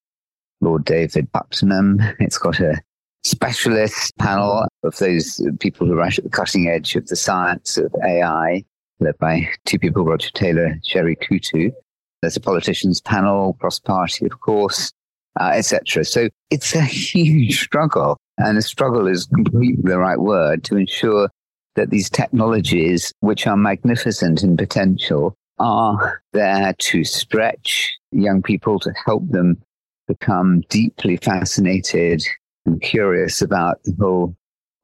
Lord 0.61 0.85
David 0.85 1.31
Puttnam. 1.33 2.17
It's 2.19 2.39
got 2.39 2.61
a 2.61 2.81
specialist 3.25 4.17
panel 4.19 4.67
of 4.83 4.97
those 4.97 5.41
people 5.61 5.87
who 5.87 5.99
are 5.99 6.03
at 6.05 6.17
the 6.23 6.29
cutting 6.29 6.69
edge 6.69 6.97
of 6.97 7.07
the 7.07 7.17
science 7.17 7.77
of 7.77 7.95
AI, 8.05 8.65
led 8.99 9.17
by 9.19 9.49
two 9.67 9.79
people, 9.79 10.05
Roger 10.05 10.31
Taylor, 10.31 10.79
Sherry 10.85 11.17
Coutu. 11.17 11.73
There's 12.23 12.37
a 12.37 12.41
politicians 12.41 13.01
panel, 13.01 13.55
cross 13.55 13.79
party, 13.79 14.27
of 14.27 14.41
course, 14.41 14.93
uh, 15.41 15.53
etc. 15.55 16.05
So 16.05 16.29
it's 16.51 16.75
a 16.75 16.83
huge 17.15 17.61
struggle. 17.61 18.17
And 18.39 18.57
a 18.57 18.63
struggle 18.63 19.07
is 19.07 19.27
completely 19.27 19.83
the 19.83 19.99
right 19.99 20.19
word 20.19 20.65
to 20.65 20.77
ensure 20.77 21.29
that 21.77 21.91
these 21.91 22.11
technologies, 22.11 23.13
which 23.21 23.47
are 23.47 23.57
magnificent 23.57 24.43
in 24.43 24.57
potential, 24.57 25.35
are 25.61 26.23
there 26.33 26.75
to 26.79 27.05
stretch 27.05 27.97
young 28.11 28.43
people, 28.43 28.81
to 28.81 28.93
help 29.05 29.29
them 29.29 29.61
become 30.09 30.63
deeply 30.69 31.17
fascinated 31.19 32.25
and 32.67 32.83
curious 32.83 33.41
about 33.41 33.81
the 33.85 33.95
whole 34.01 34.35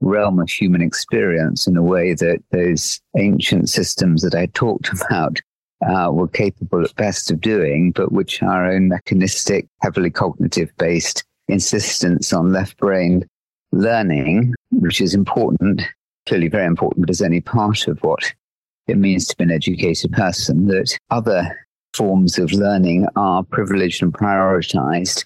realm 0.01 0.39
of 0.39 0.49
human 0.49 0.83
experience 0.83 1.67
in 1.67 1.77
a 1.77 1.83
way 1.83 2.15
that 2.15 2.43
those 2.53 3.01
ancient 3.17 3.69
systems 3.69 4.23
that 4.23 4.35
I 4.35 4.47
talked 4.47 4.91
about 4.93 5.41
uh, 5.87 6.11
were 6.13 6.29
capable 6.29 6.85
at 6.85 6.95
best 6.97 7.31
of 7.31 7.41
doing, 7.41 7.93
but 7.93 8.13
which 8.13 8.43
our 8.43 8.71
own 8.71 8.89
mechanistic, 8.89 9.67
heavily 9.83 10.11
cognitive 10.11 10.71
based 10.79 11.25
insistence 11.49 12.33
on 12.33 12.53
left 12.53 12.77
brain 12.79 13.27
learning, 13.73 14.55
which 14.71 15.01
is 15.01 15.15
important, 15.15 15.83
clearly 16.27 16.49
very 16.49 16.67
important, 16.67 17.07
but 17.07 17.11
is 17.11 17.23
any 17.23 17.41
part 17.41 17.89
of 17.89 17.99
what 18.03 18.33
it 18.87 18.99
means 18.99 19.27
to 19.27 19.37
be 19.37 19.45
an 19.45 19.51
educated 19.51 20.13
person, 20.13 20.67
that 20.67 20.99
other 21.11 21.67
forms 21.95 22.39
of 22.39 22.53
learning 22.53 23.07
are 23.17 23.43
privileged 23.43 24.03
and 24.03 24.13
prioritized. 24.13 25.25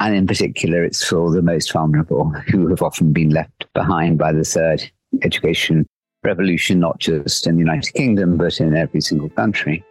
And 0.00 0.14
in 0.14 0.26
particular, 0.26 0.84
it's 0.84 1.04
for 1.04 1.30
the 1.30 1.42
most 1.42 1.72
vulnerable 1.72 2.30
who 2.50 2.68
have 2.68 2.82
often 2.82 3.12
been 3.12 3.30
left 3.30 3.66
behind 3.74 4.18
by 4.18 4.32
the 4.32 4.44
third 4.44 4.82
education 5.22 5.86
revolution, 6.24 6.78
not 6.80 6.98
just 6.98 7.46
in 7.46 7.54
the 7.54 7.60
United 7.60 7.92
Kingdom, 7.94 8.36
but 8.36 8.60
in 8.60 8.76
every 8.76 9.00
single 9.00 9.28
country. 9.30 9.84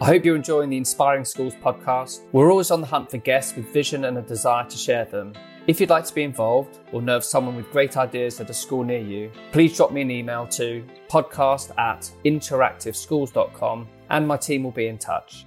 I 0.00 0.04
hope 0.04 0.26
you're 0.26 0.36
enjoying 0.36 0.68
the 0.68 0.76
Inspiring 0.76 1.24
Schools 1.24 1.54
podcast. 1.54 2.20
We're 2.32 2.50
always 2.50 2.70
on 2.70 2.82
the 2.82 2.86
hunt 2.86 3.10
for 3.10 3.16
guests 3.16 3.56
with 3.56 3.66
vision 3.72 4.04
and 4.04 4.18
a 4.18 4.22
desire 4.22 4.68
to 4.68 4.76
share 4.76 5.06
them. 5.06 5.32
If 5.66 5.80
you'd 5.80 5.90
like 5.90 6.04
to 6.04 6.14
be 6.14 6.22
involved 6.22 6.78
or 6.92 7.02
know 7.02 7.16
of 7.16 7.24
someone 7.24 7.56
with 7.56 7.68
great 7.72 7.96
ideas 7.96 8.40
at 8.40 8.48
a 8.48 8.54
school 8.54 8.84
near 8.84 9.00
you, 9.00 9.32
please 9.50 9.76
drop 9.76 9.90
me 9.90 10.00
an 10.00 10.12
email 10.12 10.46
to 10.48 10.86
podcast 11.08 11.76
at 11.76 12.08
interactiveschools.com 12.24 13.88
and 14.10 14.28
my 14.28 14.36
team 14.36 14.62
will 14.62 14.70
be 14.70 14.86
in 14.86 14.96
touch. 14.96 15.44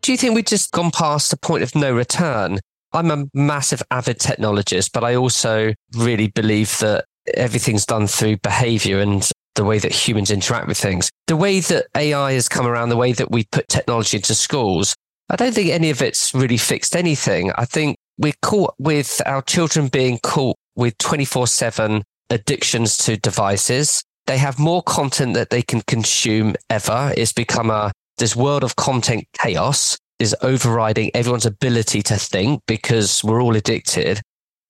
Do 0.00 0.10
you 0.10 0.16
think 0.16 0.34
we've 0.34 0.46
just 0.46 0.72
gone 0.72 0.90
past 0.90 1.30
the 1.30 1.36
point 1.36 1.62
of 1.62 1.74
no 1.74 1.94
return? 1.94 2.60
I'm 2.94 3.10
a 3.10 3.26
massive 3.34 3.82
avid 3.90 4.18
technologist, 4.18 4.92
but 4.94 5.04
I 5.04 5.14
also 5.14 5.74
really 5.94 6.28
believe 6.28 6.78
that 6.78 7.04
everything's 7.34 7.84
done 7.84 8.06
through 8.06 8.38
behavior 8.38 9.00
and 9.00 9.30
the 9.54 9.64
way 9.64 9.78
that 9.78 9.92
humans 9.92 10.30
interact 10.30 10.66
with 10.66 10.78
things. 10.78 11.10
The 11.26 11.36
way 11.36 11.60
that 11.60 11.88
AI 11.94 12.32
has 12.32 12.48
come 12.48 12.66
around, 12.66 12.88
the 12.88 12.96
way 12.96 13.12
that 13.12 13.30
we 13.30 13.44
put 13.52 13.68
technology 13.68 14.16
into 14.16 14.34
schools, 14.34 14.94
I 15.30 15.36
don't 15.36 15.54
think 15.54 15.70
any 15.70 15.90
of 15.90 16.02
it's 16.02 16.34
really 16.34 16.56
fixed 16.56 16.96
anything. 16.96 17.52
I 17.56 17.64
think 17.64 17.96
we're 18.18 18.32
caught 18.42 18.74
with 18.78 19.22
our 19.26 19.42
children 19.42 19.88
being 19.88 20.18
caught 20.18 20.56
with 20.76 20.98
24 20.98 21.46
7 21.46 22.02
addictions 22.30 22.96
to 22.98 23.16
devices. 23.16 24.02
They 24.26 24.38
have 24.38 24.58
more 24.58 24.82
content 24.82 25.34
that 25.34 25.50
they 25.50 25.62
can 25.62 25.82
consume 25.82 26.54
ever. 26.68 27.12
It's 27.16 27.32
become 27.32 27.70
a, 27.70 27.92
this 28.18 28.36
world 28.36 28.64
of 28.64 28.76
content 28.76 29.24
chaos 29.40 29.96
is 30.18 30.36
overriding 30.42 31.10
everyone's 31.14 31.46
ability 31.46 32.02
to 32.02 32.16
think 32.16 32.62
because 32.66 33.24
we're 33.24 33.42
all 33.42 33.56
addicted. 33.56 34.20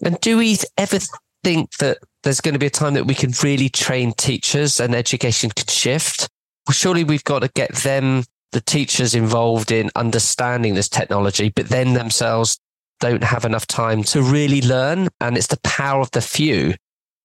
And 0.03 0.19
do 0.21 0.39
we 0.39 0.57
ever 0.79 0.99
think 1.43 1.77
that 1.79 1.99
there's 2.23 2.41
going 2.41 2.55
to 2.55 2.59
be 2.59 2.67
a 2.67 2.71
time 2.71 2.95
that 2.95 3.07
we 3.07 3.15
can 3.15 3.33
really 3.43 3.69
train 3.69 4.13
teachers 4.13 4.81
and 4.81 4.95
education 4.95 5.51
can 5.51 5.67
shift. 5.67 6.29
Surely 6.71 7.05
we've 7.05 7.25
got 7.25 7.41
to 7.41 7.49
get 7.55 7.75
them, 7.77 8.25
the 8.53 8.61
teachers 8.61 9.15
involved 9.15 9.71
in 9.71 9.91
understanding 9.95 10.75
this 10.75 10.89
technology, 10.89 11.51
but 11.55 11.69
then 11.69 11.95
themselves 11.95 12.59
don't 12.99 13.25
have 13.25 13.45
enough 13.45 13.67
time 13.67 14.03
to 14.05 14.23
really 14.23 14.61
learn. 14.63 15.09
And 15.21 15.37
it's 15.37 15.47
the 15.47 15.61
power 15.63 16.01
of 16.01 16.11
the 16.11 16.21
few. 16.21 16.75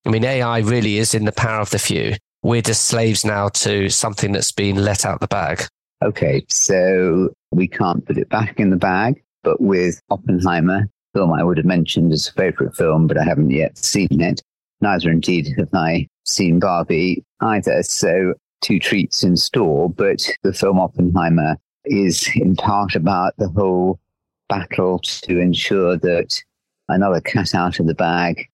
I 0.04 0.10
mean, 0.10 0.24
AI 0.24 0.58
really 0.60 0.98
is 0.98 1.14
in 1.14 1.24
the 1.24 1.32
power 1.32 1.60
of 1.60 1.70
the 1.70 1.78
few. 1.78 2.14
We're 2.42 2.62
just 2.62 2.86
slaves 2.86 3.24
now 3.24 3.48
to 3.48 3.90
something 3.90 4.32
that's 4.32 4.52
been 4.52 4.76
let 4.76 5.04
out 5.04 5.20
the 5.20 5.26
bag. 5.26 5.66
Okay, 6.04 6.44
so 6.48 7.30
we 7.50 7.66
can't 7.66 8.04
put 8.04 8.18
it 8.18 8.28
back 8.28 8.60
in 8.60 8.70
the 8.70 8.76
bag, 8.76 9.22
but 9.42 9.60
with 9.60 10.00
Oppenheimer, 10.10 10.88
film 11.14 11.32
I 11.32 11.42
would 11.42 11.56
have 11.56 11.66
mentioned 11.66 12.12
as 12.12 12.28
a 12.28 12.32
favorite 12.32 12.76
film, 12.76 13.06
but 13.06 13.18
I 13.18 13.24
haven't 13.24 13.50
yet 13.50 13.78
seen 13.78 14.20
it. 14.20 14.42
Neither 14.80 15.10
indeed 15.10 15.54
have 15.56 15.70
I 15.72 16.06
seen 16.24 16.60
Barbie 16.60 17.24
either. 17.40 17.82
So 17.82 18.34
two 18.60 18.78
treats 18.78 19.22
in 19.22 19.36
store, 19.36 19.88
but 19.90 20.28
the 20.42 20.52
film 20.52 20.78
Oppenheimer 20.78 21.56
is 21.84 22.28
in 22.34 22.56
part 22.56 22.94
about 22.94 23.34
the 23.38 23.48
whole 23.48 24.00
battle 24.48 24.98
to 25.00 25.38
ensure 25.38 25.96
that 25.96 26.42
another 26.88 27.20
cat 27.20 27.54
out 27.54 27.80
of 27.80 27.86
the 27.86 27.94
bag, 27.94 28.48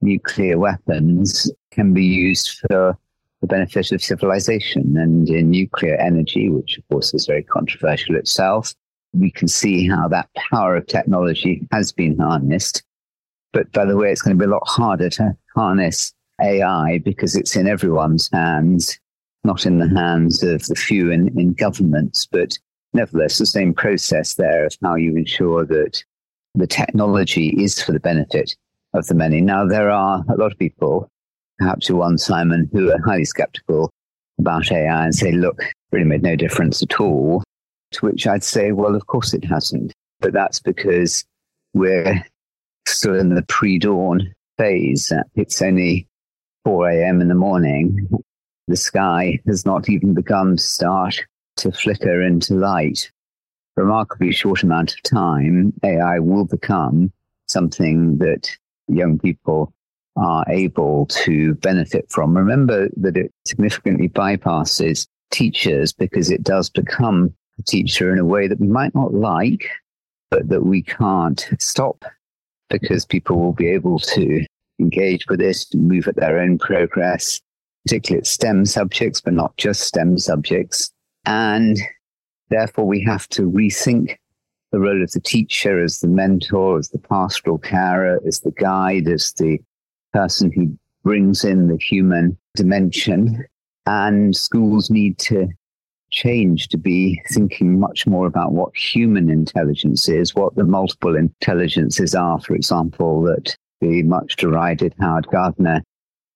nuclear 0.00 0.58
weapons 0.58 1.50
can 1.70 1.92
be 1.92 2.04
used 2.04 2.58
for 2.60 2.98
the 3.40 3.46
benefit 3.46 3.92
of 3.92 4.02
civilization. 4.02 4.96
And 4.96 5.28
in 5.28 5.50
nuclear 5.50 5.96
energy, 5.96 6.48
which 6.48 6.78
of 6.78 6.88
course 6.88 7.14
is 7.14 7.26
very 7.26 7.42
controversial 7.42 8.16
itself, 8.16 8.74
we 9.12 9.30
can 9.30 9.48
see 9.48 9.88
how 9.88 10.08
that 10.08 10.28
power 10.50 10.76
of 10.76 10.86
technology 10.86 11.66
has 11.72 11.92
been 11.92 12.18
harnessed. 12.18 12.82
But 13.52 13.72
by 13.72 13.84
the 13.84 13.96
way, 13.96 14.10
it's 14.10 14.22
going 14.22 14.36
to 14.36 14.42
be 14.42 14.48
a 14.48 14.52
lot 14.52 14.66
harder 14.66 15.08
to 15.10 15.36
harness 15.54 16.12
AI 16.40 16.98
because 16.98 17.36
it's 17.36 17.56
in 17.56 17.66
everyone's 17.66 18.28
hands. 18.32 18.98
Not 19.46 19.64
in 19.64 19.78
the 19.78 19.88
hands 19.88 20.42
of 20.42 20.66
the 20.66 20.74
few 20.74 21.10
in, 21.10 21.28
in 21.38 21.54
governments, 21.54 22.26
but 22.30 22.58
nevertheless, 22.92 23.38
the 23.38 23.46
same 23.46 23.72
process 23.72 24.34
there 24.34 24.66
of 24.66 24.76
how 24.82 24.96
you 24.96 25.16
ensure 25.16 25.64
that 25.64 26.02
the 26.54 26.66
technology 26.66 27.48
is 27.62 27.80
for 27.80 27.92
the 27.92 28.00
benefit 28.00 28.56
of 28.94 29.06
the 29.06 29.14
many. 29.14 29.40
Now, 29.40 29.66
there 29.66 29.90
are 29.90 30.24
a 30.28 30.36
lot 30.36 30.52
of 30.52 30.58
people, 30.58 31.08
perhaps 31.58 31.88
you 31.88 31.96
one, 31.96 32.18
Simon, 32.18 32.68
who 32.72 32.90
are 32.90 33.00
highly 33.04 33.24
skeptical 33.24 33.90
about 34.38 34.70
AI 34.72 35.04
and 35.04 35.14
say, 35.14 35.32
look, 35.32 35.62
really 35.92 36.04
made 36.04 36.22
no 36.22 36.36
difference 36.36 36.82
at 36.82 37.00
all. 37.00 37.42
To 37.92 38.06
which 38.06 38.26
I'd 38.26 38.44
say, 38.44 38.72
well, 38.72 38.94
of 38.94 39.06
course 39.06 39.32
it 39.32 39.44
hasn't. 39.44 39.92
But 40.20 40.32
that's 40.32 40.60
because 40.60 41.24
we're 41.74 42.24
still 42.86 43.14
in 43.14 43.34
the 43.34 43.44
pre 43.48 43.78
dawn 43.78 44.34
phase. 44.58 45.12
It's 45.34 45.62
only 45.62 46.08
4 46.64 46.90
a.m. 46.90 47.20
in 47.20 47.28
the 47.28 47.34
morning. 47.34 48.08
The 48.68 48.76
sky 48.76 49.38
has 49.46 49.64
not 49.64 49.88
even 49.88 50.12
begun 50.12 50.56
to 50.56 50.62
start 50.62 51.24
to 51.58 51.70
flicker 51.70 52.20
into 52.20 52.54
light. 52.54 53.10
Remarkably 53.76 54.32
short 54.32 54.64
amount 54.64 54.92
of 54.92 55.02
time, 55.02 55.72
AI 55.84 56.18
will 56.18 56.46
become 56.46 57.12
something 57.46 58.18
that 58.18 58.50
young 58.88 59.18
people 59.20 59.72
are 60.16 60.44
able 60.48 61.06
to 61.06 61.54
benefit 61.54 62.10
from. 62.10 62.36
Remember 62.36 62.88
that 62.96 63.16
it 63.16 63.32
significantly 63.46 64.08
bypasses 64.08 65.06
teachers 65.30 65.92
because 65.92 66.30
it 66.30 66.42
does 66.42 66.68
become 66.68 67.32
a 67.58 67.62
teacher 67.62 68.12
in 68.12 68.18
a 68.18 68.24
way 68.24 68.48
that 68.48 68.60
we 68.60 68.66
might 68.66 68.94
not 68.96 69.14
like, 69.14 69.68
but 70.30 70.48
that 70.48 70.64
we 70.64 70.82
can't 70.82 71.48
stop 71.60 72.04
because 72.68 73.04
people 73.04 73.38
will 73.38 73.52
be 73.52 73.68
able 73.68 74.00
to 74.00 74.44
engage 74.80 75.26
with 75.28 75.38
this, 75.38 75.72
move 75.74 76.08
at 76.08 76.16
their 76.16 76.40
own 76.40 76.58
progress, 76.58 77.40
particularly 77.86 78.18
at 78.18 78.26
STEM 78.26 78.66
subjects, 78.66 79.20
but 79.20 79.32
not 79.32 79.56
just 79.56 79.82
STEM 79.82 80.18
subjects. 80.18 80.90
And 81.24 81.78
therefore, 82.50 82.84
we 82.84 83.00
have 83.04 83.28
to 83.30 83.42
rethink 83.42 84.16
the 84.72 84.80
role 84.80 85.02
of 85.02 85.12
the 85.12 85.20
teacher 85.20 85.82
as 85.82 86.00
the 86.00 86.08
mentor, 86.08 86.78
as 86.78 86.88
the 86.88 86.98
pastoral 86.98 87.58
carer, 87.58 88.20
as 88.26 88.40
the 88.40 88.50
guide, 88.50 89.06
as 89.06 89.32
the 89.34 89.58
person 90.12 90.50
who 90.52 90.76
brings 91.04 91.44
in 91.44 91.68
the 91.68 91.76
human 91.76 92.36
dimension. 92.56 93.44
And 93.86 94.34
schools 94.34 94.90
need 94.90 95.18
to 95.20 95.46
change 96.10 96.66
to 96.68 96.78
be 96.78 97.22
thinking 97.30 97.78
much 97.78 98.04
more 98.04 98.26
about 98.26 98.52
what 98.52 98.76
human 98.76 99.30
intelligence 99.30 100.08
is, 100.08 100.34
what 100.34 100.56
the 100.56 100.64
multiple 100.64 101.14
intelligences 101.14 102.16
are, 102.16 102.40
for 102.40 102.56
example, 102.56 103.22
that 103.22 103.56
the 103.80 104.02
much 104.02 104.34
derided 104.36 104.92
Howard 104.98 105.28
Gardner 105.28 105.82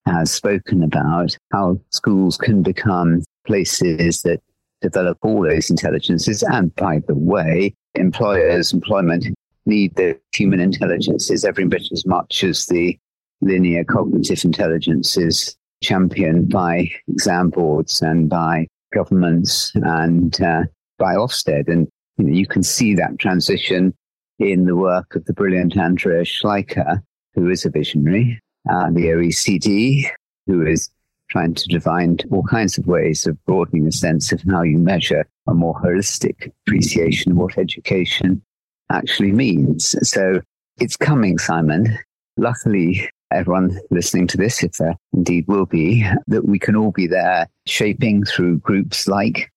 has 0.07 0.31
spoken 0.31 0.83
about, 0.83 1.37
how 1.53 1.81
schools 1.91 2.37
can 2.37 2.63
become 2.63 3.23
places 3.47 4.23
that 4.23 4.41
develop 4.81 5.19
all 5.23 5.43
those 5.43 5.71
intelligences. 5.71 6.43
And 6.43 6.75
by 6.77 7.01
the 7.07 7.15
way, 7.15 7.75
employers, 7.95 8.73
employment 8.73 9.27
need 9.67 9.95
the 9.97 10.19
human 10.35 10.61
intelligences 10.61 11.45
every 11.45 11.67
bit 11.67 11.89
as 11.93 12.07
much 12.07 12.43
as 12.45 12.67
the 12.67 12.99
linear 13.41 13.85
cognitive 13.85 14.45
intelligences 14.45 15.57
championed 15.83 16.51
by 16.51 16.91
exam 17.09 17.51
boards 17.51 18.03
and 18.03 18.29
by 18.29 18.67
governments 18.93 19.73
and 19.75 20.41
uh, 20.43 20.65
by 20.99 21.15
Ofsted. 21.15 21.69
And 21.69 21.89
you, 22.19 22.25
know, 22.25 22.33
you, 22.33 22.47
can 22.47 22.63
see 22.63 22.95
that 22.95 23.19
transition 23.19 23.95
in 24.39 24.67
the 24.67 24.77
work 24.77 25.15
of 25.15 25.25
the 25.25 25.33
brilliant 25.33 25.77
Andreas 25.77 26.29
Schleicher, 26.29 27.03
who 27.35 27.49
is 27.49 27.65
a 27.65 27.71
visionary, 27.71 28.41
uh, 28.69 28.91
the 28.91 29.07
OECD, 29.07 30.05
who 30.47 30.67
is 30.67 30.91
trying 31.31 31.55
to 31.55 31.67
define 31.69 32.19
all 32.31 32.43
kinds 32.43 32.77
of 32.77 32.87
ways 32.87 33.27
of 33.27 33.43
broadening 33.45 33.85
the 33.85 33.93
sense 33.93 34.33
of 34.33 34.43
how 34.51 34.63
you 34.63 34.79
measure 34.79 35.25
a 35.47 35.55
more 35.55 35.81
holistic 35.81 36.51
appreciation 36.67 37.33
of 37.33 37.39
what 37.39 37.57
education 37.57 38.43
actually 38.91 39.33
means. 39.33 39.95
So 40.09 40.41
it's 40.79 40.97
coming, 40.97 41.39
Simon. 41.39 41.97
Luckily, 42.37 43.09
everyone 43.31 43.79
listening 43.91 44.27
to 44.29 44.37
this, 44.37 44.63
if 44.63 44.73
there 44.73 44.97
indeed 45.13 45.47
will 45.47 45.67
be, 45.67 46.05
that 46.27 46.47
we 46.47 46.59
can 46.59 46.75
all 46.75 46.91
be 46.91 47.07
there 47.07 47.47
shaping 47.67 48.25
through 48.25 48.59
groups 48.59 49.07
like 49.07 49.51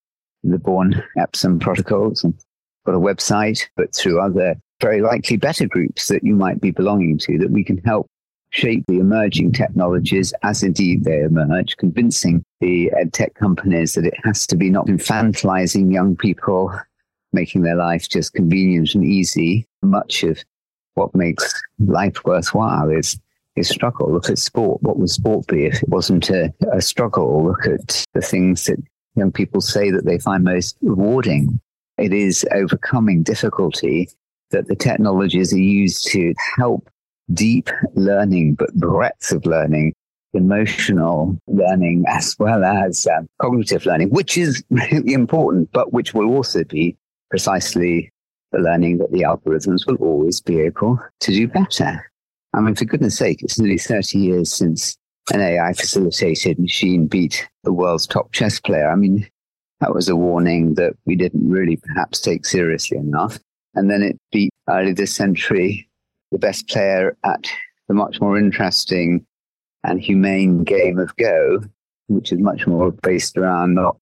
the 0.44 0.60
Born 0.60 1.04
Epsom 1.18 1.60
Protocols 1.60 2.24
and 2.24 2.34
got 2.86 2.96
a 2.96 3.00
website, 3.00 3.66
but 3.76 3.96
through 3.96 4.20
other 4.20 4.56
very 4.82 5.02
likely 5.02 5.38
better 5.38 5.68
groups 5.68 6.08
that 6.10 6.24
you 6.24 6.36
might 6.36 6.60
be 6.60 6.72
belonging 6.72 7.18
to, 7.18 7.38
that 7.38 7.52
we 7.52 7.64
can 7.64 7.78
help 7.80 8.08
shape 8.54 8.86
the 8.88 9.00
emerging 9.00 9.52
technologies 9.52 10.34
as 10.44 10.64
indeed 10.64 11.04
they 11.04 11.22
emerge, 11.22 11.76
convincing 11.78 12.44
the 12.62 12.92
ed 12.94 13.12
tech 13.12 13.34
companies 13.34 13.96
that 13.96 14.06
it 14.06 14.14
has 14.24 14.46
to 14.48 14.56
be 14.56 14.70
not 14.70 14.86
infantilizing 14.86 15.92
young 15.92 16.16
people, 16.16 16.72
making 17.34 17.64
their 17.64 17.76
life 17.76 18.08
just 18.08 18.34
convenient 18.34 18.94
and 18.94 19.04
easy. 19.04 19.66
Much 19.82 20.24
of 20.24 20.44
what 20.94 21.14
makes 21.16 21.62
life 21.80 22.24
worthwhile 22.26 22.90
is 22.90 23.20
is 23.56 23.70
struggle. 23.70 24.12
Look 24.12 24.30
at 24.30 24.38
sport. 24.38 24.82
What 24.82 24.98
would 24.98 25.10
sport 25.10 25.48
be 25.48 25.66
if 25.66 25.82
it 25.82 25.90
wasn't 25.90 26.30
a, 26.30 26.54
a 26.72 26.82
struggle? 26.82 27.46
Look 27.46 27.66
at 27.68 28.06
the 28.14 28.22
things 28.22 28.66
that 28.66 28.82
young 29.16 29.32
people 29.32 29.62
say 29.62 29.92
that 29.92 30.06
they 30.06 30.20
find 30.20 30.44
most 30.44 30.78
rewarding. 30.82 31.60
It 31.98 32.14
is 32.14 32.46
overcoming 32.52 33.24
difficulty 33.24 34.10
that 34.52 34.68
the 34.68 34.76
technologies 34.76 35.54
are 35.54 35.60
used 35.60 36.08
to 36.08 36.34
help 36.58 36.90
deep 37.34 37.70
learning, 37.96 38.56
but 38.56 38.74
breadth 38.74 39.32
of 39.32 39.46
learning, 39.46 39.94
emotional 40.34 41.38
learning, 41.48 42.04
as 42.08 42.36
well 42.40 42.64
as 42.64 43.08
um, 43.08 43.28
cognitive 43.42 43.86
learning, 43.86 44.10
which 44.10 44.38
is 44.38 44.64
really 44.70 45.14
important, 45.14 45.70
but 45.72 45.94
which 45.94 46.14
will 46.14 46.30
also 46.30 46.64
be 46.64 46.96
precisely 47.30 48.10
the 48.52 48.60
learning 48.60 48.98
that 49.00 49.12
the 49.12 49.22
algorithms 49.22 49.88
will 49.88 49.96
always 49.96 50.40
be 50.42 50.60
able 50.60 51.00
to 51.20 51.32
do 51.32 51.48
better. 51.48 52.10
I 52.54 52.62
mean, 52.62 52.76
for 52.76 52.86
goodness 52.86 53.18
sake, 53.18 53.42
it's 53.42 53.60
nearly 53.60 53.80
30 53.80 54.20
years 54.20 54.54
since 54.54 54.96
an 55.34 55.42
AI 55.42 55.74
facilitated 55.74 56.60
machine 56.60 57.08
beat 57.08 57.48
the 57.64 57.74
world's 57.74 58.06
top 58.06 58.32
chess 58.32 58.60
player. 58.60 58.92
I 58.92 58.96
mean, 58.96 59.28
that 59.80 59.96
was 59.96 60.08
a 60.08 60.16
warning 60.16 60.76
that 60.76 60.94
we 61.06 61.16
didn't 61.16 61.50
really 61.50 61.78
perhaps 61.78 62.20
take 62.20 62.46
seriously 62.46 62.98
enough. 62.98 63.40
And 63.74 63.90
then 63.90 64.04
it 64.04 64.18
beat 64.32 64.52
early 64.70 64.94
this 64.94 65.16
century 65.16 65.90
the 66.34 66.40
best 66.40 66.68
player 66.68 67.16
at 67.24 67.48
the 67.88 67.94
much 67.94 68.20
more 68.20 68.38
interesting 68.38 69.26
and 69.86 70.02
humane 70.02 70.64
game 70.64 71.00
of 71.00 71.16
Go, 71.16 71.64
which 72.08 72.32
is 72.32 72.40
much 72.40 72.68
more 72.68 72.92
based 72.92 73.38
around 73.38 73.76
not 73.76 73.98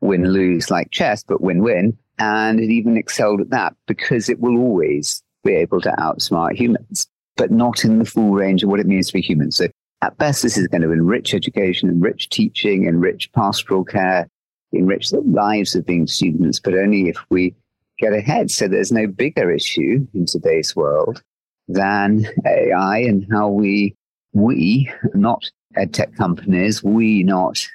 win 0.00 0.32
lose 0.32 0.70
like 0.70 0.90
chess, 0.90 1.22
but 1.22 1.40
win 1.40 1.62
win. 1.62 1.96
And 2.18 2.58
it 2.58 2.70
even 2.70 2.96
excelled 2.96 3.40
at 3.40 3.50
that 3.50 3.74
because 3.86 4.28
it 4.28 4.40
will 4.40 4.56
always 4.58 5.22
be 5.44 5.54
able 5.54 5.80
to 5.82 5.90
outsmart 5.98 6.56
humans 6.56 7.08
but 7.36 7.50
not 7.50 7.84
in 7.84 7.98
the 7.98 8.04
full 8.04 8.32
range 8.32 8.62
of 8.62 8.68
what 8.68 8.80
it 8.80 8.86
means 8.86 9.08
to 9.08 9.14
be 9.14 9.20
human. 9.20 9.50
So 9.50 9.68
at 10.02 10.16
best, 10.18 10.42
this 10.42 10.56
is 10.56 10.68
going 10.68 10.82
to 10.82 10.92
enrich 10.92 11.34
education, 11.34 11.88
enrich 11.88 12.28
teaching, 12.28 12.84
enrich 12.84 13.32
pastoral 13.32 13.84
care, 13.84 14.28
enrich 14.72 15.10
the 15.10 15.20
lives 15.20 15.74
of 15.74 15.86
being 15.86 16.06
students, 16.06 16.60
but 16.60 16.74
only 16.74 17.08
if 17.08 17.16
we 17.30 17.54
get 17.98 18.12
ahead. 18.12 18.50
So 18.50 18.68
there's 18.68 18.92
no 18.92 19.06
bigger 19.06 19.50
issue 19.50 20.06
in 20.14 20.26
today's 20.26 20.76
world 20.76 21.22
than 21.68 22.26
AI 22.46 22.98
and 22.98 23.26
how 23.30 23.48
we, 23.48 23.94
we, 24.32 24.90
not 25.14 25.50
ed 25.76 25.92
tech 25.94 26.14
companies, 26.14 26.82
we, 26.82 27.22
not 27.22 27.66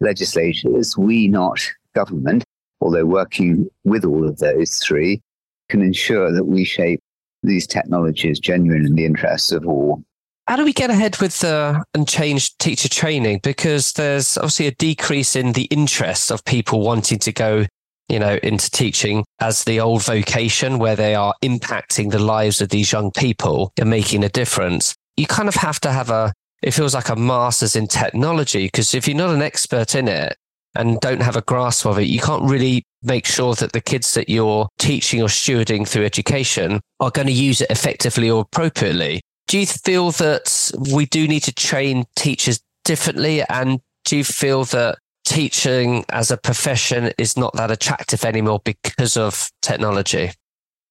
legislators, 0.00 0.96
we, 0.96 1.28
not 1.28 1.60
government, 1.94 2.44
although 2.80 3.06
working 3.06 3.68
with 3.84 4.04
all 4.04 4.28
of 4.28 4.38
those 4.38 4.76
three, 4.76 5.20
can 5.68 5.82
ensure 5.82 6.32
that 6.32 6.44
we 6.44 6.64
shape 6.64 7.00
these 7.42 7.66
technologies 7.66 8.40
genuine 8.40 8.86
in 8.86 8.94
the 8.94 9.04
interests 9.04 9.52
of 9.52 9.66
all. 9.66 10.02
How 10.46 10.56
do 10.56 10.64
we 10.64 10.72
get 10.72 10.90
ahead 10.90 11.18
with 11.20 11.38
the 11.40 11.84
and 11.92 12.08
change 12.08 12.56
teacher 12.56 12.88
training? 12.88 13.40
Because 13.42 13.92
there's 13.92 14.38
obviously 14.38 14.66
a 14.66 14.72
decrease 14.72 15.36
in 15.36 15.52
the 15.52 15.64
interest 15.64 16.30
of 16.30 16.44
people 16.44 16.80
wanting 16.80 17.18
to 17.18 17.32
go, 17.32 17.66
you 18.08 18.18
know, 18.18 18.38
into 18.42 18.70
teaching 18.70 19.24
as 19.40 19.64
the 19.64 19.80
old 19.80 20.02
vocation 20.04 20.78
where 20.78 20.96
they 20.96 21.14
are 21.14 21.34
impacting 21.42 22.10
the 22.10 22.18
lives 22.18 22.60
of 22.60 22.70
these 22.70 22.92
young 22.92 23.10
people 23.10 23.72
and 23.78 23.90
making 23.90 24.24
a 24.24 24.28
difference. 24.28 24.94
You 25.16 25.26
kind 25.26 25.48
of 25.48 25.54
have 25.56 25.80
to 25.80 25.92
have 25.92 26.10
a, 26.10 26.32
it 26.62 26.72
feels 26.72 26.94
like 26.94 27.08
a 27.08 27.16
master's 27.16 27.76
in 27.76 27.86
technology 27.86 28.66
because 28.66 28.94
if 28.94 29.06
you're 29.06 29.16
not 29.16 29.34
an 29.34 29.42
expert 29.42 29.94
in 29.94 30.08
it, 30.08 30.36
and 30.74 31.00
don't 31.00 31.22
have 31.22 31.36
a 31.36 31.42
grasp 31.42 31.86
of 31.86 31.98
it, 31.98 32.06
you 32.06 32.20
can't 32.20 32.48
really 32.48 32.84
make 33.02 33.26
sure 33.26 33.54
that 33.54 33.72
the 33.72 33.80
kids 33.80 34.14
that 34.14 34.28
you're 34.28 34.68
teaching 34.78 35.20
or 35.20 35.26
stewarding 35.26 35.86
through 35.86 36.04
education 36.04 36.80
are 37.00 37.10
going 37.10 37.26
to 37.26 37.32
use 37.32 37.60
it 37.60 37.70
effectively 37.70 38.30
or 38.30 38.42
appropriately. 38.42 39.20
Do 39.48 39.58
you 39.58 39.66
feel 39.66 40.12
that 40.12 40.70
we 40.92 41.06
do 41.06 41.26
need 41.26 41.40
to 41.44 41.54
train 41.54 42.04
teachers 42.16 42.60
differently? 42.84 43.42
And 43.48 43.80
do 44.04 44.16
you 44.16 44.24
feel 44.24 44.64
that 44.66 44.98
teaching 45.28 46.04
as 46.08 46.30
a 46.30 46.36
profession 46.36 47.12
is 47.18 47.36
not 47.36 47.52
that 47.54 47.70
attractive 47.70 48.24
anymore 48.24 48.60
because 48.64 49.16
of 49.16 49.50
technology? 49.60 50.30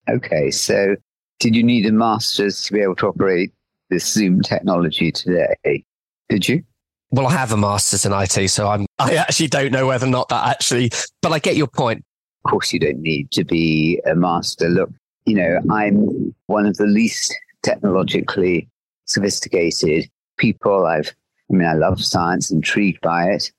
Okay, 0.08 0.52
so 0.52 0.96
did 1.40 1.56
you 1.56 1.64
need 1.64 1.86
a 1.88 1.92
master's 1.92 2.64
to 2.64 2.74
be 2.74 2.82
able 2.82 2.96
to 2.98 3.08
operate 3.08 3.52
this 3.90 4.06
Zoom 4.06 4.42
technology 4.42 5.12
today? 5.12 5.84
Did 6.30 6.48
you? 6.48 6.64
Well, 7.10 7.28
I 7.28 7.32
have 7.32 7.52
a 7.52 7.58
master's 7.58 8.06
in 8.06 8.14
IT, 8.14 8.50
so 8.50 8.68
I'm, 8.68 8.86
I 9.00 9.16
actually 9.16 9.48
don't 9.48 9.72
know 9.72 9.88
whether 9.88 10.06
or 10.06 10.10
not 10.10 10.30
that 10.30 10.48
actually, 10.48 10.92
but 11.22 11.32
I 11.32 11.40
get 11.40 11.56
your 11.56 11.68
point. 11.68 12.04
Of 12.46 12.52
course, 12.52 12.72
you 12.72 12.80
don't 12.80 13.00
need 13.00 13.32
to 13.32 13.44
be 13.44 14.00
a 14.06 14.16
master. 14.16 14.70
Look, 14.70 14.92
you 15.26 15.36
know, 15.36 15.60
I'm 15.72 16.36
one 16.46 16.66
of 16.66 16.78
the 16.78 16.86
least 16.86 17.36
technologically 17.64 18.70
sophisticated 19.06 20.10
people. 20.38 20.86
I've, 20.86 21.14
I 21.50 21.56
mean, 21.56 21.68
I 21.68 21.74
love 21.74 22.04
science, 22.04 22.52
intrigued 22.52 23.02
by 23.02 23.30
it. 23.32 23.52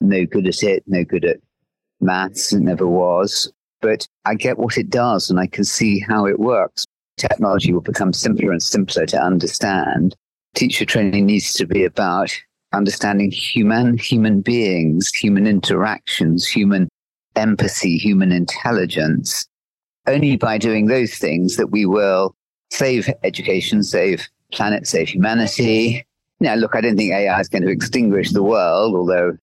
No 0.00 0.24
good 0.26 0.46
at 0.46 0.62
it, 0.62 0.84
no 0.86 1.04
good 1.04 1.24
at 1.24 1.38
maths, 2.00 2.52
never 2.52 2.86
was. 2.86 3.52
But 3.80 4.06
I 4.24 4.34
get 4.34 4.58
what 4.58 4.76
it 4.76 4.90
does 4.90 5.30
and 5.30 5.38
I 5.38 5.46
can 5.46 5.64
see 5.64 6.00
how 6.00 6.26
it 6.26 6.38
works. 6.38 6.84
Technology 7.16 7.72
will 7.72 7.80
become 7.80 8.12
simpler 8.12 8.52
and 8.52 8.62
simpler 8.62 9.06
to 9.06 9.20
understand. 9.20 10.14
Teacher 10.54 10.84
training 10.84 11.26
needs 11.26 11.52
to 11.54 11.66
be 11.66 11.84
about 11.84 12.32
understanding 12.72 13.30
human, 13.30 13.98
human 13.98 14.40
beings, 14.40 15.12
human 15.14 15.46
interactions, 15.46 16.46
human 16.46 16.88
empathy, 17.36 17.96
human 17.98 18.32
intelligence. 18.32 19.46
Only 20.06 20.36
by 20.36 20.58
doing 20.58 20.86
those 20.86 21.14
things 21.14 21.56
that 21.56 21.70
we 21.70 21.86
will 21.86 22.34
save 22.70 23.10
education, 23.22 23.82
save 23.82 24.28
planet, 24.52 24.86
save 24.86 25.08
humanity. 25.08 26.06
Now, 26.40 26.54
look, 26.54 26.74
I 26.74 26.80
don't 26.80 26.96
think 26.96 27.12
AI 27.12 27.40
is 27.40 27.48
going 27.48 27.62
to 27.62 27.70
extinguish 27.70 28.32
the 28.32 28.42
world, 28.42 28.94
although 28.94 29.36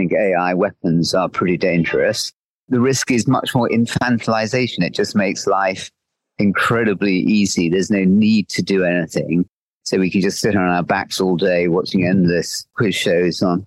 think 0.00 0.12
AI 0.12 0.54
weapons 0.54 1.14
are 1.14 1.28
pretty 1.28 1.56
dangerous. 1.56 2.32
The 2.68 2.80
risk 2.80 3.10
is 3.10 3.26
much 3.26 3.54
more 3.54 3.68
infantilization. 3.68 4.82
It 4.82 4.94
just 4.94 5.14
makes 5.14 5.46
life 5.46 5.90
incredibly 6.38 7.16
easy. 7.16 7.68
There's 7.68 7.90
no 7.90 8.04
need 8.04 8.48
to 8.50 8.62
do 8.62 8.84
anything. 8.84 9.46
So 9.82 9.98
we 9.98 10.10
can 10.10 10.22
just 10.22 10.40
sit 10.40 10.56
on 10.56 10.64
our 10.64 10.82
backs 10.82 11.20
all 11.20 11.36
day 11.36 11.68
watching 11.68 12.06
endless 12.06 12.66
quiz 12.76 12.94
shows 12.94 13.42
on 13.42 13.66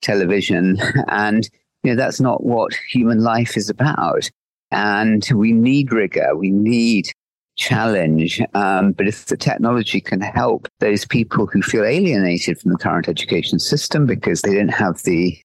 television. 0.00 0.78
And, 1.08 1.48
you 1.82 1.90
know, 1.90 1.96
that's 1.96 2.20
not 2.20 2.44
what 2.44 2.72
human 2.90 3.20
life 3.20 3.56
is 3.56 3.68
about. 3.68 4.30
And 4.70 5.28
we 5.34 5.52
need 5.52 5.92
rigor. 5.92 6.36
We 6.36 6.50
need 6.50 7.10
challenge. 7.56 8.40
Um, 8.54 8.92
but 8.92 9.08
if 9.08 9.26
the 9.26 9.36
technology 9.36 10.00
can 10.00 10.20
help 10.20 10.68
those 10.80 11.04
people 11.04 11.46
who 11.46 11.62
feel 11.62 11.84
alienated 11.84 12.58
from 12.60 12.72
the 12.72 12.78
current 12.78 13.08
education 13.08 13.58
system 13.58 14.06
because 14.06 14.42
they 14.42 14.54
don't 14.54 14.68
have 14.68 15.02
the, 15.02 15.38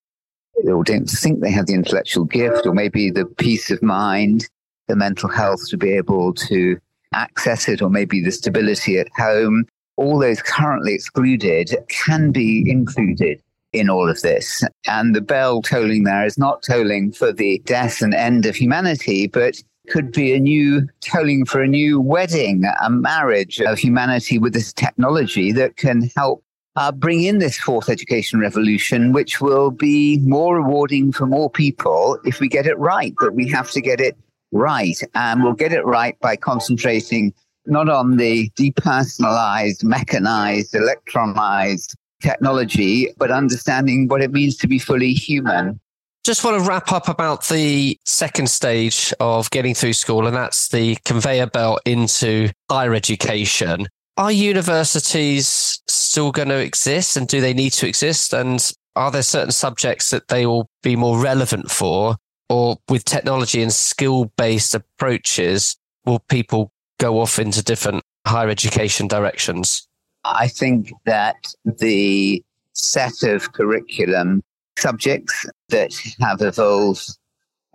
or 0.65 0.83
don't 0.83 1.09
think 1.09 1.41
they 1.41 1.51
have 1.51 1.67
the 1.67 1.73
intellectual 1.73 2.25
gift, 2.25 2.65
or 2.65 2.73
maybe 2.73 3.09
the 3.09 3.25
peace 3.25 3.71
of 3.71 3.81
mind, 3.81 4.47
the 4.87 4.95
mental 4.95 5.29
health 5.29 5.67
to 5.69 5.77
be 5.77 5.91
able 5.91 6.33
to 6.33 6.77
access 7.13 7.67
it, 7.67 7.81
or 7.81 7.89
maybe 7.89 8.21
the 8.21 8.31
stability 8.31 8.97
at 8.97 9.09
home, 9.17 9.65
all 9.97 10.19
those 10.19 10.41
currently 10.41 10.93
excluded 10.93 11.75
can 11.89 12.31
be 12.31 12.69
included 12.69 13.41
in 13.73 13.89
all 13.89 14.09
of 14.09 14.21
this. 14.21 14.63
And 14.87 15.15
the 15.15 15.21
bell 15.21 15.61
tolling 15.61 16.03
there 16.03 16.25
is 16.25 16.37
not 16.37 16.63
tolling 16.63 17.11
for 17.11 17.31
the 17.31 17.59
death 17.65 18.01
and 18.01 18.13
end 18.13 18.45
of 18.45 18.55
humanity, 18.55 19.27
but 19.27 19.61
could 19.89 20.11
be 20.11 20.33
a 20.33 20.39
new 20.39 20.87
tolling 21.01 21.45
for 21.45 21.61
a 21.61 21.67
new 21.67 21.99
wedding, 21.99 22.63
a 22.81 22.89
marriage 22.89 23.59
of 23.61 23.79
humanity 23.79 24.37
with 24.37 24.53
this 24.53 24.73
technology 24.73 25.51
that 25.51 25.77
can 25.77 26.09
help 26.15 26.43
uh, 26.75 26.91
bring 26.91 27.23
in 27.23 27.39
this 27.39 27.57
fourth 27.57 27.89
education 27.89 28.39
revolution, 28.39 29.11
which 29.11 29.41
will 29.41 29.71
be 29.71 30.19
more 30.19 30.57
rewarding 30.57 31.11
for 31.11 31.25
more 31.25 31.49
people 31.49 32.19
if 32.23 32.39
we 32.39 32.47
get 32.47 32.65
it 32.65 32.77
right. 32.77 33.13
But 33.19 33.33
we 33.33 33.47
have 33.49 33.71
to 33.71 33.81
get 33.81 33.99
it 33.99 34.17
right. 34.51 34.99
And 35.13 35.43
we'll 35.43 35.53
get 35.53 35.73
it 35.73 35.85
right 35.85 36.19
by 36.19 36.35
concentrating 36.35 37.33
not 37.65 37.89
on 37.89 38.17
the 38.17 38.49
depersonalized, 38.51 39.83
mechanized, 39.83 40.73
electronized 40.73 41.95
technology, 42.21 43.09
but 43.17 43.31
understanding 43.31 44.07
what 44.07 44.21
it 44.21 44.31
means 44.31 44.57
to 44.57 44.67
be 44.67 44.79
fully 44.79 45.13
human. 45.13 45.79
Just 46.23 46.43
want 46.43 46.61
to 46.61 46.69
wrap 46.69 46.91
up 46.91 47.07
about 47.07 47.47
the 47.47 47.99
second 48.05 48.47
stage 48.47 49.11
of 49.19 49.49
getting 49.49 49.73
through 49.73 49.93
school, 49.93 50.27
and 50.27 50.35
that's 50.35 50.67
the 50.67 50.95
conveyor 51.03 51.47
belt 51.47 51.81
into 51.85 52.49
higher 52.69 52.93
education. 52.93 53.87
Are 54.21 54.31
universities 54.31 55.81
still 55.87 56.31
going 56.31 56.49
to 56.49 56.59
exist 56.59 57.17
and 57.17 57.27
do 57.27 57.41
they 57.41 57.55
need 57.55 57.71
to 57.71 57.87
exist? 57.87 58.35
And 58.35 58.71
are 58.95 59.09
there 59.09 59.23
certain 59.23 59.49
subjects 59.49 60.11
that 60.11 60.27
they 60.27 60.45
will 60.45 60.69
be 60.83 60.95
more 60.95 61.19
relevant 61.19 61.71
for? 61.71 62.17
Or 62.47 62.77
with 62.87 63.03
technology 63.03 63.63
and 63.63 63.73
skill 63.73 64.31
based 64.37 64.75
approaches, 64.75 65.75
will 66.05 66.19
people 66.29 66.71
go 66.99 67.19
off 67.19 67.39
into 67.39 67.63
different 67.63 68.03
higher 68.27 68.47
education 68.49 69.07
directions? 69.07 69.87
I 70.23 70.49
think 70.49 70.93
that 71.05 71.37
the 71.65 72.43
set 72.73 73.23
of 73.23 73.53
curriculum 73.53 74.43
subjects 74.77 75.47
that 75.69 75.99
have 76.19 76.43
evolved 76.43 77.09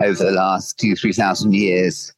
over 0.00 0.22
the 0.22 0.30
last 0.30 0.78
two, 0.78 0.94
three 0.94 1.12
thousand 1.12 1.56
years 1.56 2.12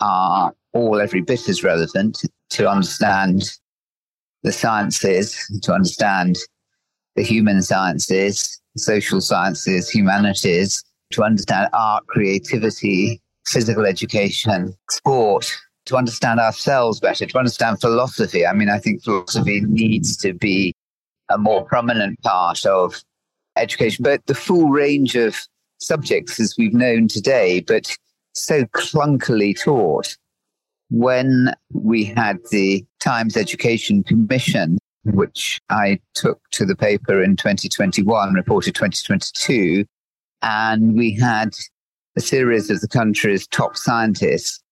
are 0.00 0.52
all 0.74 1.00
every 1.00 1.22
bit 1.22 1.48
as 1.48 1.64
relevant 1.64 2.20
to 2.50 2.68
understand 2.68 3.58
the 4.42 4.52
sciences, 4.52 5.36
to 5.62 5.72
understand 5.72 6.38
the 7.16 7.22
human 7.22 7.62
sciences, 7.62 8.60
social 8.76 9.20
sciences, 9.20 9.88
humanities, 9.88 10.82
to 11.12 11.22
understand 11.22 11.68
art, 11.72 12.06
creativity, 12.06 13.20
physical 13.46 13.84
education, 13.84 14.74
sport, 14.90 15.52
to 15.86 15.96
understand 15.96 16.40
ourselves 16.40 17.00
better, 17.00 17.26
to 17.26 17.38
understand 17.38 17.80
philosophy. 17.80 18.46
I 18.46 18.52
mean, 18.52 18.68
I 18.68 18.78
think 18.78 19.02
philosophy 19.02 19.60
needs 19.60 20.16
to 20.18 20.32
be 20.32 20.74
a 21.30 21.38
more 21.38 21.64
prominent 21.64 22.20
part 22.22 22.64
of 22.66 23.02
education, 23.56 24.02
but 24.02 24.24
the 24.26 24.34
full 24.34 24.68
range 24.68 25.14
of 25.16 25.36
subjects 25.78 26.38
as 26.40 26.54
we've 26.56 26.74
known 26.74 27.08
today, 27.08 27.60
but 27.60 27.96
so 28.34 28.64
clunkily 28.66 29.60
taught. 29.60 30.16
When 30.92 31.54
we 31.72 32.04
had 32.04 32.38
the 32.50 32.84
Times 33.00 33.36
Education 33.36 34.04
Commission, 34.04 34.78
which 35.04 35.58
I 35.70 35.98
took 36.14 36.40
to 36.52 36.64
the 36.64 36.76
paper 36.76 37.22
in 37.22 37.36
2021, 37.36 38.34
reported 38.34 38.74
2022, 38.74 39.84
and 40.42 40.94
we 40.94 41.14
had 41.14 41.54
a 42.16 42.20
series 42.20 42.68
of 42.70 42.80
the 42.80 42.88
country's 42.88 43.46
top 43.46 43.76
scientists 43.76 44.62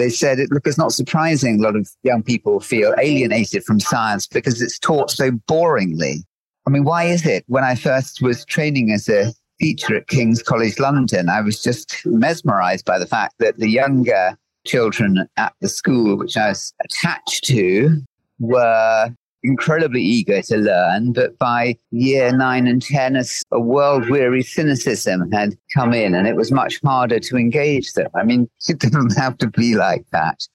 they 0.00 0.08
said, 0.08 0.38
look, 0.50 0.66
it's 0.66 0.78
not 0.78 0.92
surprising 0.92 1.60
a 1.60 1.62
lot 1.62 1.76
of 1.76 1.86
young 2.02 2.22
people 2.22 2.58
feel 2.60 2.94
alienated 2.98 3.64
from 3.64 3.80
science 3.80 4.26
because 4.26 4.62
it's 4.62 4.78
taught 4.78 5.10
so 5.10 5.30
boringly. 5.30 6.22
I 6.66 6.70
mean, 6.70 6.84
why 6.84 7.04
is 7.04 7.26
it? 7.26 7.44
When 7.48 7.64
I 7.64 7.74
first 7.74 8.22
was 8.22 8.46
training 8.46 8.92
as 8.92 9.10
a 9.10 9.32
teacher 9.60 9.96
at 9.96 10.08
King's 10.08 10.42
College 10.42 10.78
London, 10.78 11.28
I 11.28 11.42
was 11.42 11.62
just 11.62 12.00
mesmerized 12.06 12.86
by 12.86 12.98
the 12.98 13.06
fact 13.06 13.34
that 13.40 13.58
the 13.58 13.68
younger 13.68 14.38
children 14.66 15.26
at 15.36 15.52
the 15.60 15.68
school 15.68 16.16
which 16.16 16.36
I 16.36 16.48
was 16.48 16.72
attached 16.84 17.44
to 17.44 18.02
were 18.38 19.14
incredibly 19.42 20.02
eager 20.02 20.42
to 20.42 20.56
learn, 20.56 21.12
but 21.12 21.38
by 21.38 21.76
year 21.90 22.32
nine 22.36 22.66
and 22.66 22.82
10, 22.82 23.16
a, 23.16 23.24
a 23.52 23.60
world 23.60 24.08
weary 24.10 24.42
cynicism 24.42 25.30
had 25.32 25.56
come 25.74 25.94
in 25.94 26.14
and 26.14 26.26
it 26.26 26.36
was 26.36 26.52
much 26.52 26.80
harder 26.84 27.18
to 27.20 27.36
engage 27.36 27.92
them. 27.92 28.08
I 28.14 28.24
mean, 28.24 28.48
it 28.68 28.78
doesn't 28.78 29.16
have 29.16 29.38
to 29.38 29.48
be 29.48 29.74
like 29.74 30.04
that. 30.12 30.46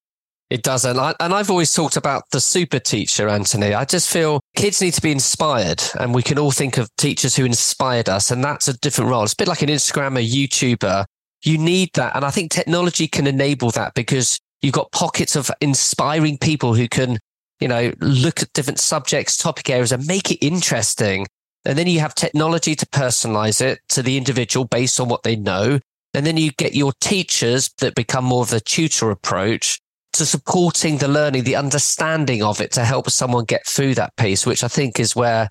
It 0.52 0.62
doesn't. 0.62 0.98
And 1.20 1.34
I've 1.34 1.50
always 1.50 1.74
talked 1.74 1.98
about 1.98 2.30
the 2.32 2.40
super 2.40 2.78
teacher, 2.78 3.28
Anthony. 3.28 3.74
I 3.74 3.84
just 3.84 4.12
feel 4.12 4.42
kids 4.56 4.80
need 4.80 4.94
to 4.94 5.02
be 5.02 5.12
inspired 5.12 5.82
and 6.00 6.14
we 6.14 6.22
can 6.22 6.38
all 6.38 6.52
think 6.52 6.78
of 6.78 6.88
teachers 6.98 7.36
who 7.36 7.46
inspired 7.46 8.10
us. 8.10 8.30
And 8.30 8.44
that's 8.44 8.68
a 8.68 8.78
different 8.78 9.10
role. 9.10 9.24
It's 9.24 9.34
a 9.34 9.38
bit 9.38 9.48
like 9.48 9.64
an 9.64 9.70
Instagram, 9.70 10.20
a 10.20 10.24
YouTuber. 10.24 11.06
You 11.46 11.58
need 11.58 11.92
that. 11.94 12.16
And 12.16 12.26
I 12.26 12.32
think 12.32 12.52
technology 12.52 13.08
can 13.08 13.28
enable 13.28 13.72
that 13.72 13.94
because 13.94 14.40
you've 14.62 14.74
got 14.74 14.92
pockets 14.92 15.36
of 15.36 15.50
inspiring 15.62 16.38
people 16.38 16.74
who 16.74 16.88
can 16.88 17.20
you 17.60 17.68
know, 17.68 17.94
look 18.00 18.42
at 18.42 18.54
different 18.54 18.80
subjects, 18.80 19.38
topic 19.38 19.70
areas 19.70 19.92
and 19.92 20.06
make 20.06 20.32
it 20.32 20.46
interesting. 20.46 21.26
And 21.64 21.78
then 21.78 21.88
you 21.88 22.00
have 22.00 22.14
technology 22.14 22.76
to 22.76 22.86
personalize 22.88 23.62
it 23.62 23.80
to 23.90 24.04
the 24.04 24.18
individual 24.18 24.66
based 24.66 25.00
on 25.00 25.10
what 25.10 25.24
they 25.24 25.36
know. 25.36 25.80
And 26.14 26.26
then 26.26 26.38
you 26.38 26.52
get 26.52 26.76
your 26.76 26.94
teachers 27.02 27.72
that 27.80 27.96
become 27.96 28.26
more 28.26 28.44
of 28.44 28.50
the 28.50 28.60
tutor 28.60 29.10
approach 29.10 29.80
to 30.14 30.26
supporting 30.26 30.98
the 30.98 31.08
learning, 31.08 31.44
the 31.44 31.56
understanding 31.56 32.42
of 32.42 32.62
it 32.62 32.72
to 32.74 32.86
help 32.86 33.10
someone 33.10 33.46
get 33.46 33.66
through 33.66 33.96
that 33.96 34.16
piece, 34.16 34.46
which 34.46 34.64
I 34.64 34.68
think 34.68 35.00
is 35.00 35.16
where 35.16 35.50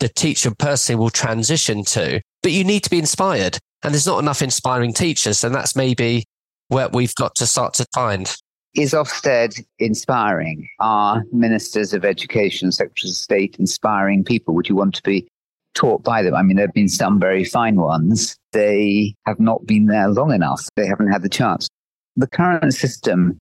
the 0.00 0.08
teacher 0.08 0.52
personally 0.56 0.98
will 0.98 1.10
transition 1.10 1.84
to. 1.84 2.20
But 2.42 2.52
you 2.52 2.64
need 2.64 2.84
to 2.84 2.90
be 2.90 2.98
inspired 2.98 3.58
and 3.82 3.94
there's 3.94 4.06
not 4.06 4.18
enough 4.18 4.42
inspiring 4.42 4.92
teachers. 4.92 5.44
And 5.44 5.54
that's 5.54 5.76
maybe 5.76 6.24
where 6.68 6.88
we've 6.88 7.14
got 7.14 7.34
to 7.36 7.46
start 7.46 7.74
to 7.74 7.86
find. 7.94 8.34
Is 8.74 8.92
Ofsted 8.92 9.64
inspiring? 9.78 10.68
Are 10.80 11.24
ministers 11.32 11.94
of 11.94 12.04
education, 12.04 12.72
secretaries 12.72 13.12
of 13.12 13.16
state 13.16 13.56
inspiring 13.58 14.24
people? 14.24 14.54
Would 14.54 14.68
you 14.68 14.76
want 14.76 14.94
to 14.96 15.02
be 15.02 15.26
taught 15.74 16.02
by 16.02 16.22
them? 16.22 16.34
I 16.34 16.42
mean, 16.42 16.56
there 16.56 16.66
have 16.66 16.74
been 16.74 16.88
some 16.88 17.18
very 17.18 17.44
fine 17.44 17.76
ones. 17.76 18.36
They 18.52 19.14
have 19.24 19.40
not 19.40 19.66
been 19.66 19.86
there 19.86 20.08
long 20.08 20.32
enough. 20.32 20.68
They 20.76 20.86
haven't 20.86 21.10
had 21.10 21.22
the 21.22 21.28
chance. 21.28 21.68
The 22.16 22.26
current 22.26 22.74
system, 22.74 23.38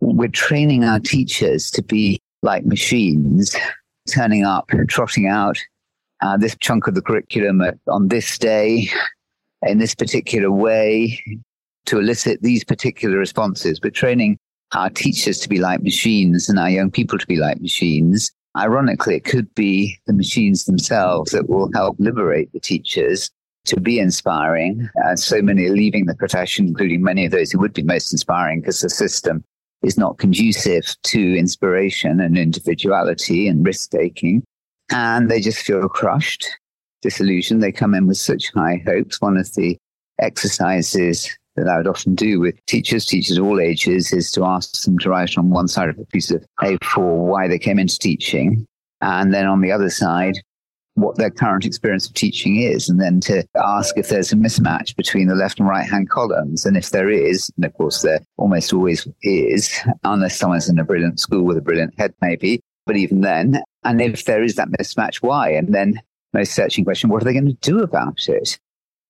we're 0.00 0.28
training 0.28 0.84
our 0.84 1.00
teachers 1.00 1.70
to 1.72 1.82
be 1.82 2.20
like 2.42 2.64
machines, 2.64 3.56
turning 4.08 4.44
up, 4.44 4.70
trotting 4.88 5.26
out 5.26 5.58
uh, 6.22 6.36
this 6.36 6.56
chunk 6.60 6.86
of 6.86 6.94
the 6.94 7.02
curriculum 7.02 7.62
on 7.88 8.08
this 8.08 8.38
day 8.38 8.88
in 9.62 9.78
this 9.78 9.94
particular 9.94 10.50
way 10.50 11.20
to 11.86 11.98
elicit 11.98 12.42
these 12.42 12.64
particular 12.64 13.18
responses. 13.18 13.80
But 13.80 13.94
training 13.94 14.38
our 14.72 14.90
teachers 14.90 15.38
to 15.40 15.48
be 15.48 15.58
like 15.58 15.82
machines 15.82 16.48
and 16.48 16.58
our 16.58 16.70
young 16.70 16.90
people 16.90 17.18
to 17.18 17.26
be 17.26 17.36
like 17.36 17.60
machines. 17.60 18.32
Ironically, 18.56 19.16
it 19.16 19.24
could 19.24 19.54
be 19.54 19.98
the 20.06 20.12
machines 20.12 20.64
themselves 20.64 21.30
that 21.32 21.48
will 21.48 21.70
help 21.74 21.96
liberate 21.98 22.52
the 22.52 22.60
teachers 22.60 23.30
to 23.66 23.80
be 23.80 23.98
inspiring. 23.98 24.88
Uh, 25.04 25.16
so 25.16 25.42
many 25.42 25.66
are 25.66 25.72
leaving 25.72 26.06
the 26.06 26.14
profession, 26.14 26.66
including 26.66 27.02
many 27.02 27.26
of 27.26 27.32
those 27.32 27.50
who 27.50 27.58
would 27.58 27.74
be 27.74 27.82
most 27.82 28.12
inspiring 28.12 28.60
because 28.60 28.80
the 28.80 28.88
system 28.88 29.44
is 29.82 29.98
not 29.98 30.18
conducive 30.18 30.96
to 31.02 31.36
inspiration 31.36 32.20
and 32.20 32.38
individuality 32.38 33.46
and 33.46 33.66
risk 33.66 33.90
taking. 33.90 34.42
And 34.90 35.30
they 35.30 35.40
just 35.40 35.58
feel 35.58 35.88
crushed, 35.88 36.46
disillusioned. 37.02 37.62
They 37.62 37.72
come 37.72 37.94
in 37.94 38.06
with 38.06 38.18
such 38.18 38.52
high 38.52 38.82
hopes. 38.86 39.20
One 39.20 39.36
of 39.36 39.52
the 39.54 39.76
exercises 40.20 41.36
that 41.56 41.68
I 41.68 41.78
would 41.78 41.86
often 41.86 42.14
do 42.14 42.40
with 42.40 42.54
teachers, 42.66 43.06
teachers 43.06 43.38
of 43.38 43.44
all 43.44 43.60
ages, 43.60 44.12
is 44.12 44.30
to 44.32 44.44
ask 44.44 44.82
them 44.82 44.98
to 44.98 45.10
write 45.10 45.38
on 45.38 45.50
one 45.50 45.68
side 45.68 45.88
of 45.88 45.98
a 45.98 46.04
piece 46.06 46.30
of 46.30 46.44
A4 46.60 47.26
why 47.26 47.48
they 47.48 47.58
came 47.58 47.78
into 47.78 47.98
teaching. 47.98 48.66
And 49.00 49.32
then 49.32 49.46
on 49.46 49.60
the 49.60 49.72
other 49.72 49.90
side, 49.90 50.36
what 50.94 51.16
their 51.16 51.30
current 51.30 51.66
experience 51.66 52.06
of 52.06 52.14
teaching 52.14 52.56
is, 52.56 52.88
and 52.88 53.00
then 53.00 53.20
to 53.20 53.46
ask 53.56 53.96
if 53.98 54.08
there's 54.08 54.32
a 54.32 54.36
mismatch 54.36 54.96
between 54.96 55.28
the 55.28 55.34
left 55.34 55.60
and 55.60 55.68
right 55.68 55.88
hand 55.88 56.08
columns. 56.08 56.64
And 56.64 56.76
if 56.76 56.90
there 56.90 57.10
is, 57.10 57.50
and 57.56 57.66
of 57.66 57.74
course 57.74 58.00
there 58.00 58.20
almost 58.38 58.72
always 58.72 59.06
is, 59.22 59.78
unless 60.04 60.38
someone's 60.38 60.70
in 60.70 60.78
a 60.78 60.84
brilliant 60.84 61.20
school 61.20 61.42
with 61.42 61.58
a 61.58 61.62
brilliant 61.62 61.94
head, 61.98 62.14
maybe, 62.22 62.60
but 62.86 62.96
even 62.96 63.20
then, 63.20 63.62
and 63.84 64.00
if 64.00 64.24
there 64.24 64.42
is 64.42 64.54
that 64.54 64.68
mismatch, 64.70 65.16
why? 65.16 65.50
And 65.50 65.74
then 65.74 66.00
most 66.32 66.52
searching 66.52 66.84
question, 66.84 67.10
what 67.10 67.22
are 67.22 67.24
they 67.24 67.32
going 67.32 67.46
to 67.46 67.54
do 67.54 67.80
about 67.80 68.28
it? 68.28 68.58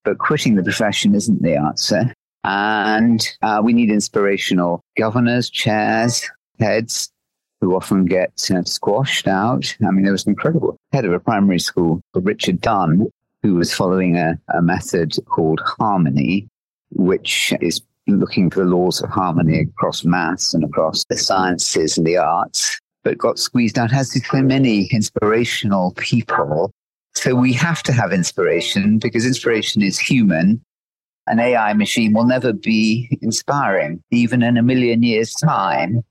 But 0.05 0.19
quitting 0.19 0.55
the 0.55 0.63
profession 0.63 1.15
isn't 1.15 1.43
the 1.43 1.57
answer. 1.57 2.13
And 2.45 3.27
uh, 3.43 3.61
we 3.63 3.73
need 3.73 3.91
inspirational 3.91 4.81
governors, 4.97 5.51
chairs, 5.51 6.29
heads 6.61 7.11
who 7.61 7.75
often 7.75 8.05
get 8.05 8.49
uh, 8.51 8.63
squashed 8.63 9.27
out. 9.27 9.77
I 9.87 9.91
mean, 9.91 10.05
there 10.05 10.13
was 10.13 10.25
an 10.27 10.31
incredible 10.31 10.77
head 10.93 11.05
of 11.05 11.13
a 11.13 11.19
primary 11.19 11.59
school, 11.59 12.01
Richard 12.15 12.61
Dunne, 12.61 13.09
who 13.43 13.55
was 13.55 13.75
following 13.75 14.17
a, 14.17 14.39
a 14.55 14.63
method 14.63 15.17
called 15.27 15.61
harmony, 15.65 16.47
which 16.91 17.53
is 17.61 17.81
looking 18.07 18.51
for 18.51 18.61
the 18.61 18.71
laws 18.71 19.03
of 19.03 19.11
harmony 19.11 19.61
across 19.61 20.05
maths 20.05 20.55
and 20.55 20.65
across 20.65 21.05
the 21.09 21.17
sciences 21.17 21.99
and 21.99 22.07
the 22.07 22.17
arts, 22.17 22.79
but 23.03 23.19
got 23.19 23.39
squeezed 23.39 23.79
out, 23.79 23.93
as 23.93 24.11
did 24.11 24.25
so 24.25 24.43
many 24.43 24.87
inspirational 24.93 25.93
people. 25.97 26.71
So 27.17 27.35
we 27.35 27.53
have 27.55 27.83
to 27.85 27.93
have 27.93 28.13
inspiration 28.13 28.99
because 28.99 29.27
inspiration 29.27 29.83
is 29.83 29.99
human 29.99 30.63
an 31.27 31.41
AI 31.41 31.73
machine 31.73 32.13
will 32.13 32.27
never 32.27 32.53
be 32.53 33.19
inspiring, 33.21 34.03
even 34.11 34.43
in 34.43 34.57
a 34.57 34.63
million 34.63 35.03
years' 35.03 35.35
time. 35.35 36.03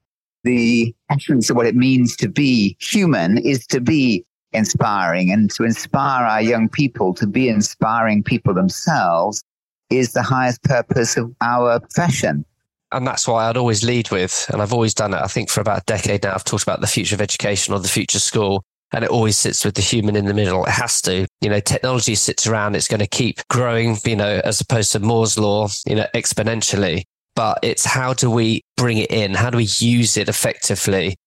The 0.44 0.94
essence 1.10 1.50
of 1.50 1.56
what 1.56 1.65
it 1.65 1.76
means 1.76 2.15
to 2.18 2.28
be 2.28 2.76
human 2.80 3.38
is 3.38 3.65
to 3.68 3.80
be 3.80 4.26
inspiring 4.52 5.32
and 5.32 5.50
to 5.52 5.63
inspire 5.63 6.26
our 6.26 6.41
young 6.41 6.70
people 6.70 7.13
to 7.15 7.28
be 7.28 7.50
inspiring 7.50 8.24
people 8.24 8.54
themselves 8.54 9.44
is 9.89 10.13
the 10.13 10.22
highest 10.22 10.63
purpose 10.63 11.18
of 11.18 11.34
our 11.41 11.80
profession. 11.80 12.46
And 12.91 13.06
that's 13.06 13.28
why 13.28 13.50
I'd 13.50 13.58
always 13.58 13.84
lead 13.84 14.12
with, 14.12 14.46
and 14.52 14.62
I've 14.62 14.74
always 14.74 14.94
done 14.94 15.13
it. 15.13 15.22
I 15.22 15.28
think 15.28 15.50
for 15.50 15.62
about 15.62 15.80
a 15.80 15.84
decade 15.86 16.24
now, 16.24 16.34
I've 16.34 16.44
talked 16.44 16.63
about 16.63 16.82
the 16.82 16.88
future 16.88 17.15
of 17.15 17.22
education 17.22 17.74
or 17.74 17.80
the 17.80 17.88
future 17.88 18.20
school 18.20 18.63
and 18.91 19.04
it 19.04 19.10
always 19.10 19.38
sits 19.38 19.65
with 19.65 19.76
the 19.76 19.82
human 19.82 20.15
in 20.15 20.26
the 20.26 20.34
middle. 20.34 20.65
It 20.65 20.71
has 20.71 21.02
to, 21.04 21.28
you 21.41 21.50
know, 21.50 21.60
technology 21.60 22.15
sits 22.15 22.48
around. 22.48 22.76
It's 22.76 22.88
going 22.88 23.00
to 23.00 23.08
keep 23.08 23.45
growing, 23.50 23.98
you 24.06 24.15
know, 24.15 24.41
as 24.43 24.62
opposed 24.62 24.91
to 24.93 25.00
Moore's 25.00 25.38
law, 25.38 25.67
you 25.86 25.95
know, 25.95 26.08
exponentially. 26.13 27.04
But 27.36 27.60
it's 27.62 27.86
how 27.86 28.13
do 28.13 28.32
we 28.32 28.62
bring 28.78 28.98
it 28.98 29.12
in? 29.12 29.34
How 29.34 29.50
do 29.50 29.58
we 29.58 29.67
use 29.80 30.15
it 30.15 30.30
effectively? 30.30 31.17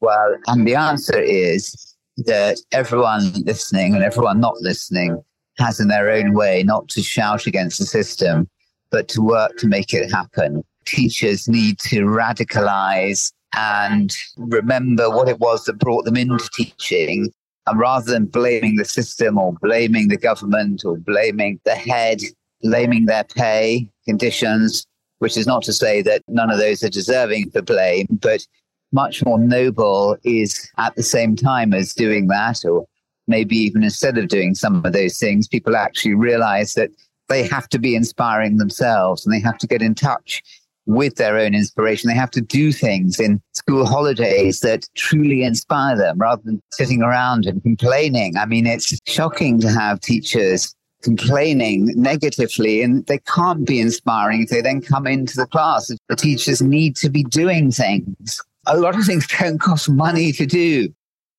Well, 0.00 0.36
and 0.46 0.66
the 0.66 0.76
answer 0.76 1.18
is 1.18 1.94
that 2.18 2.58
everyone 2.72 3.32
listening 3.44 3.94
and 3.94 4.04
everyone 4.04 4.40
not 4.40 4.56
listening 4.60 5.22
has 5.58 5.80
in 5.80 5.88
their 5.88 6.10
own 6.10 6.34
way 6.34 6.62
not 6.62 6.88
to 6.88 7.02
shout 7.02 7.46
against 7.46 7.78
the 7.78 7.86
system, 7.86 8.48
but 8.90 9.08
to 9.08 9.22
work 9.22 9.56
to 9.58 9.66
make 9.66 9.92
it 9.92 10.10
happen. 10.10 10.62
Teachers 10.84 11.48
need 11.48 11.78
to 11.80 12.02
radicalize 12.02 13.32
and 13.54 14.14
remember 14.36 15.08
what 15.10 15.28
it 15.28 15.40
was 15.40 15.64
that 15.64 15.78
brought 15.78 16.04
them 16.04 16.16
into 16.16 16.48
teaching. 16.54 17.32
And 17.66 17.78
rather 17.78 18.12
than 18.12 18.26
blaming 18.26 18.76
the 18.76 18.84
system 18.84 19.38
or 19.38 19.52
blaming 19.54 20.08
the 20.08 20.16
government 20.16 20.84
or 20.84 20.96
blaming 20.98 21.60
the 21.64 21.74
head, 21.74 22.20
blaming 22.62 23.06
their 23.06 23.24
pay 23.24 23.90
conditions, 24.04 24.86
which 25.18 25.36
is 25.36 25.46
not 25.46 25.62
to 25.64 25.72
say 25.72 26.02
that 26.02 26.22
none 26.28 26.50
of 26.50 26.58
those 26.58 26.82
are 26.82 26.88
deserving 26.88 27.50
for 27.50 27.62
blame, 27.62 28.06
but 28.10 28.46
much 28.92 29.24
more 29.24 29.38
noble 29.38 30.16
is 30.22 30.70
at 30.78 30.94
the 30.94 31.02
same 31.02 31.34
time 31.34 31.74
as 31.74 31.92
doing 31.92 32.28
that, 32.28 32.64
or 32.64 32.86
maybe 33.26 33.56
even 33.56 33.82
instead 33.82 34.16
of 34.18 34.28
doing 34.28 34.54
some 34.54 34.84
of 34.84 34.92
those 34.92 35.18
things, 35.18 35.48
people 35.48 35.76
actually 35.76 36.14
realize 36.14 36.74
that 36.74 36.90
they 37.28 37.42
have 37.42 37.68
to 37.68 37.78
be 37.78 37.96
inspiring 37.96 38.58
themselves 38.58 39.26
and 39.26 39.34
they 39.34 39.40
have 39.40 39.58
to 39.58 39.66
get 39.66 39.82
in 39.82 39.94
touch 39.94 40.42
with 40.86 41.16
their 41.16 41.36
own 41.36 41.54
inspiration. 41.54 42.08
They 42.08 42.14
have 42.14 42.30
to 42.32 42.40
do 42.40 42.72
things 42.72 43.18
in 43.20 43.42
school 43.52 43.86
holidays 43.86 44.60
that 44.60 44.88
truly 44.94 45.42
inspire 45.42 45.96
them 45.96 46.18
rather 46.18 46.42
than 46.44 46.62
sitting 46.72 47.02
around 47.02 47.46
and 47.46 47.62
complaining. 47.62 48.36
I 48.36 48.46
mean, 48.46 48.66
it's 48.66 48.98
shocking 49.06 49.60
to 49.60 49.68
have 49.68 50.00
teachers 50.00 50.74
complaining 51.02 51.92
negatively 51.94 52.82
and 52.82 53.04
they 53.06 53.18
can't 53.18 53.66
be 53.66 53.80
inspiring 53.80 54.42
if 54.42 54.48
they 54.48 54.60
then 54.60 54.80
come 54.80 55.06
into 55.06 55.36
the 55.36 55.46
class. 55.46 55.90
The 56.08 56.16
teachers 56.16 56.62
need 56.62 56.96
to 56.96 57.10
be 57.10 57.24
doing 57.24 57.70
things. 57.70 58.40
A 58.66 58.76
lot 58.76 58.96
of 58.96 59.04
things 59.04 59.26
don't 59.38 59.58
cost 59.58 59.88
money 59.88 60.32
to 60.32 60.46
do, 60.46 60.88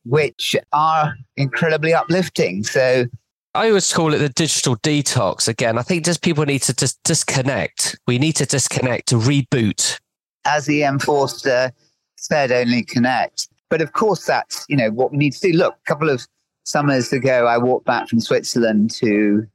which 0.06 0.56
are 0.74 1.16
incredibly 1.36 1.94
uplifting. 1.94 2.64
So 2.64 3.06
I 3.58 3.70
always 3.70 3.92
call 3.92 4.14
it 4.14 4.20
the 4.20 4.30
digital 4.30 4.76
detox. 4.78 5.48
Again, 5.48 5.80
I 5.80 5.82
think 5.82 6.06
just 6.06 6.22
people 6.22 6.46
need 6.46 6.62
to 6.62 6.76
just 6.76 7.02
disconnect. 7.04 7.98
We 8.06 8.20
need 8.20 8.34
to 8.34 8.46
disconnect 8.46 9.08
to 9.08 9.16
reboot. 9.16 9.98
As 10.46 10.70
E.M. 10.70 11.00
Forster 11.00 11.72
said, 12.18 12.52
only 12.52 12.84
connect. 12.84 13.48
But 13.72 13.82
of 13.82 13.94
course, 13.94 14.26
that's 14.26 14.64
you 14.70 14.78
know 14.78 14.92
what 14.92 15.12
we 15.12 15.18
need 15.18 15.34
to 15.34 15.40
do. 15.40 15.58
Look, 15.58 15.74
a 15.74 15.88
couple 15.88 16.08
of 16.08 16.24
summers 16.66 17.12
ago, 17.12 17.48
I 17.48 17.58
walked 17.58 17.88
back 17.88 18.08
from 18.08 18.20
Switzerland 18.20 18.92
to 18.92 19.48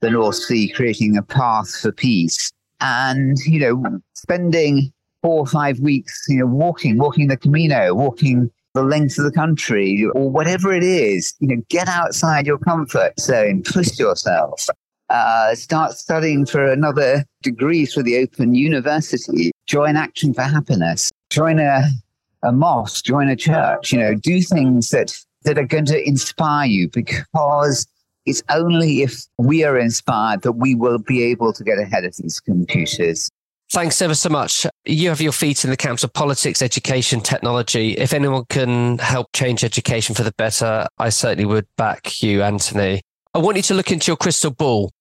the 0.00 0.10
North 0.10 0.34
Sea, 0.34 0.68
creating 0.70 1.16
a 1.16 1.22
path 1.22 1.78
for 1.80 1.92
peace, 1.92 2.50
and 2.80 3.38
you 3.46 3.60
know, 3.60 4.00
spending 4.14 4.92
four 5.22 5.38
or 5.38 5.46
five 5.46 5.78
weeks, 5.78 6.24
you 6.28 6.38
know, 6.38 6.46
walking, 6.46 6.98
walking 6.98 7.28
the 7.28 7.36
Camino, 7.36 7.94
walking 7.94 8.50
the 8.74 8.82
length 8.82 9.18
of 9.18 9.24
the 9.24 9.32
country 9.32 10.04
or 10.14 10.30
whatever 10.30 10.72
it 10.72 10.82
is, 10.82 11.34
you 11.38 11.48
know, 11.48 11.62
get 11.68 11.88
outside 11.88 12.46
your 12.46 12.58
comfort 12.58 13.18
zone, 13.18 13.62
push 13.62 13.98
yourself. 13.98 14.66
Uh, 15.10 15.54
start 15.54 15.92
studying 15.92 16.44
for 16.44 16.64
another 16.66 17.24
degree 17.42 17.86
through 17.86 18.02
the 18.02 18.18
Open 18.18 18.54
University. 18.54 19.52
Join 19.66 19.96
Action 19.96 20.34
for 20.34 20.42
Happiness. 20.42 21.12
Join 21.30 21.60
a, 21.60 21.84
a 22.42 22.52
mosque. 22.52 23.04
Join 23.04 23.28
a 23.28 23.36
church. 23.36 23.92
You 23.92 24.00
know, 24.00 24.14
do 24.14 24.40
things 24.40 24.90
that 24.90 25.16
that 25.44 25.58
are 25.58 25.66
going 25.66 25.84
to 25.84 26.08
inspire 26.08 26.66
you 26.66 26.88
because 26.88 27.86
it's 28.26 28.42
only 28.48 29.02
if 29.02 29.26
we 29.38 29.62
are 29.62 29.78
inspired 29.78 30.40
that 30.42 30.52
we 30.52 30.74
will 30.74 30.98
be 30.98 31.22
able 31.22 31.52
to 31.52 31.62
get 31.62 31.78
ahead 31.78 32.04
of 32.04 32.16
these 32.16 32.40
computers. 32.40 33.30
Thanks 33.72 34.00
ever 34.02 34.14
so 34.14 34.28
much. 34.28 34.66
You 34.84 35.08
have 35.08 35.20
your 35.20 35.32
feet 35.32 35.64
in 35.64 35.70
the 35.70 35.76
camps 35.76 36.04
of 36.04 36.12
politics, 36.12 36.62
education, 36.62 37.20
technology. 37.20 37.92
If 37.92 38.12
anyone 38.12 38.44
can 38.48 38.98
help 38.98 39.28
change 39.34 39.64
education 39.64 40.14
for 40.14 40.22
the 40.22 40.32
better, 40.38 40.86
I 40.98 41.08
certainly 41.08 41.44
would 41.44 41.66
back 41.76 42.22
you, 42.22 42.42
Anthony. 42.42 43.00
I 43.34 43.38
want 43.38 43.56
you 43.56 43.62
to 43.64 43.74
look 43.74 43.90
into 43.90 44.10
your 44.10 44.16
crystal 44.16 44.52
ball. 44.52 44.92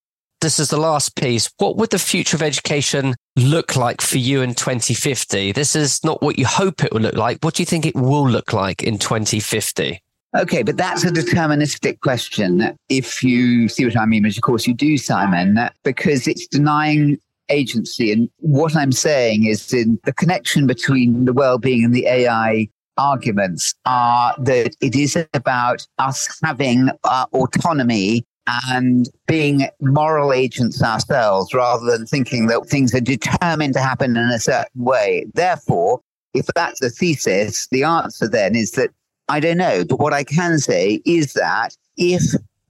This 0.42 0.60
is 0.60 0.70
the 0.70 0.78
last 0.78 1.16
piece. 1.16 1.50
What 1.58 1.78
would 1.78 1.92
the 1.92 2.00
future 2.00 2.36
of 2.36 2.42
education 2.42 3.16
look 3.36 3.76
like 3.76 4.02
for 4.02 4.18
you 4.18 4.42
in 4.42 4.56
2050? 4.56 5.52
This 5.52 5.76
is 5.76 6.04
not 6.04 6.22
what 6.22 6.40
you 6.40 6.46
hope 6.46 6.84
it 6.84 6.92
will 6.92 7.02
look 7.02 7.16
like. 7.16 7.38
What 7.42 7.54
do 7.54 7.62
you 7.62 7.66
think 7.66 7.86
it 7.86 7.96
will 7.96 8.28
look 8.28 8.54
like 8.54 8.84
in 8.84 8.98
2050? 8.98 10.02
Okay, 10.36 10.64
but 10.64 10.78
that's 10.78 11.04
a 11.04 11.12
deterministic 11.12 12.00
question. 12.00 12.76
If 12.90 13.24
you 13.24 13.70
see 13.70 13.86
what 13.86 13.96
I 13.96 14.06
mean, 14.06 14.24
which 14.24 14.38
of 14.38 14.44
course 14.44 14.66
you 14.66 14.74
do, 14.74 14.98
Simon, 14.98 15.60
because 15.84 16.28
it's 16.28 16.48
denying 16.48 17.20
agency. 17.50 18.12
And 18.12 18.30
what 18.38 18.76
I'm 18.76 18.92
saying 18.92 19.46
is 19.46 19.74
in 19.74 20.00
the 20.04 20.14
connection 20.14 20.68
between 20.68 21.26
the 21.26 21.34
well-being 21.34 21.84
and 21.84 21.94
the 21.94 22.08
AI 22.08 22.70
arguments 22.98 23.74
are 23.86 24.36
that 24.40 24.76
it 24.82 24.96
is 24.96 25.18
about 25.34 25.86
us 25.98 26.40
having 26.44 26.90
uh, 27.04 27.26
autonomy 27.34 28.26
and 28.68 29.10
being 29.26 29.68
moral 29.82 30.34
agents 30.34 30.84
ourselves 30.84 31.54
rather 31.54 31.86
than 31.86 32.06
thinking 32.06 32.48
that 32.48 32.66
things 32.68 32.94
are 32.94 33.00
determined 33.00 33.74
to 33.74 33.80
happen 33.80 34.18
in 34.18 34.30
a 34.30 34.40
certain 34.40 34.84
way. 34.84 35.26
Therefore, 35.34 36.02
if 36.34 36.48
that's 36.56 36.80
the 36.80 36.90
thesis, 36.90 37.68
the 37.72 37.84
answer 37.84 38.28
then 38.28 38.56
is 38.56 38.72
that 38.72 38.90
I 39.30 39.40
don't 39.40 39.58
know. 39.58 39.86
But 39.86 40.00
what 40.00 40.14
I 40.14 40.24
can 40.24 40.60
say 40.60 41.02
is 41.06 41.34
that 41.34 41.76
if 41.98 42.22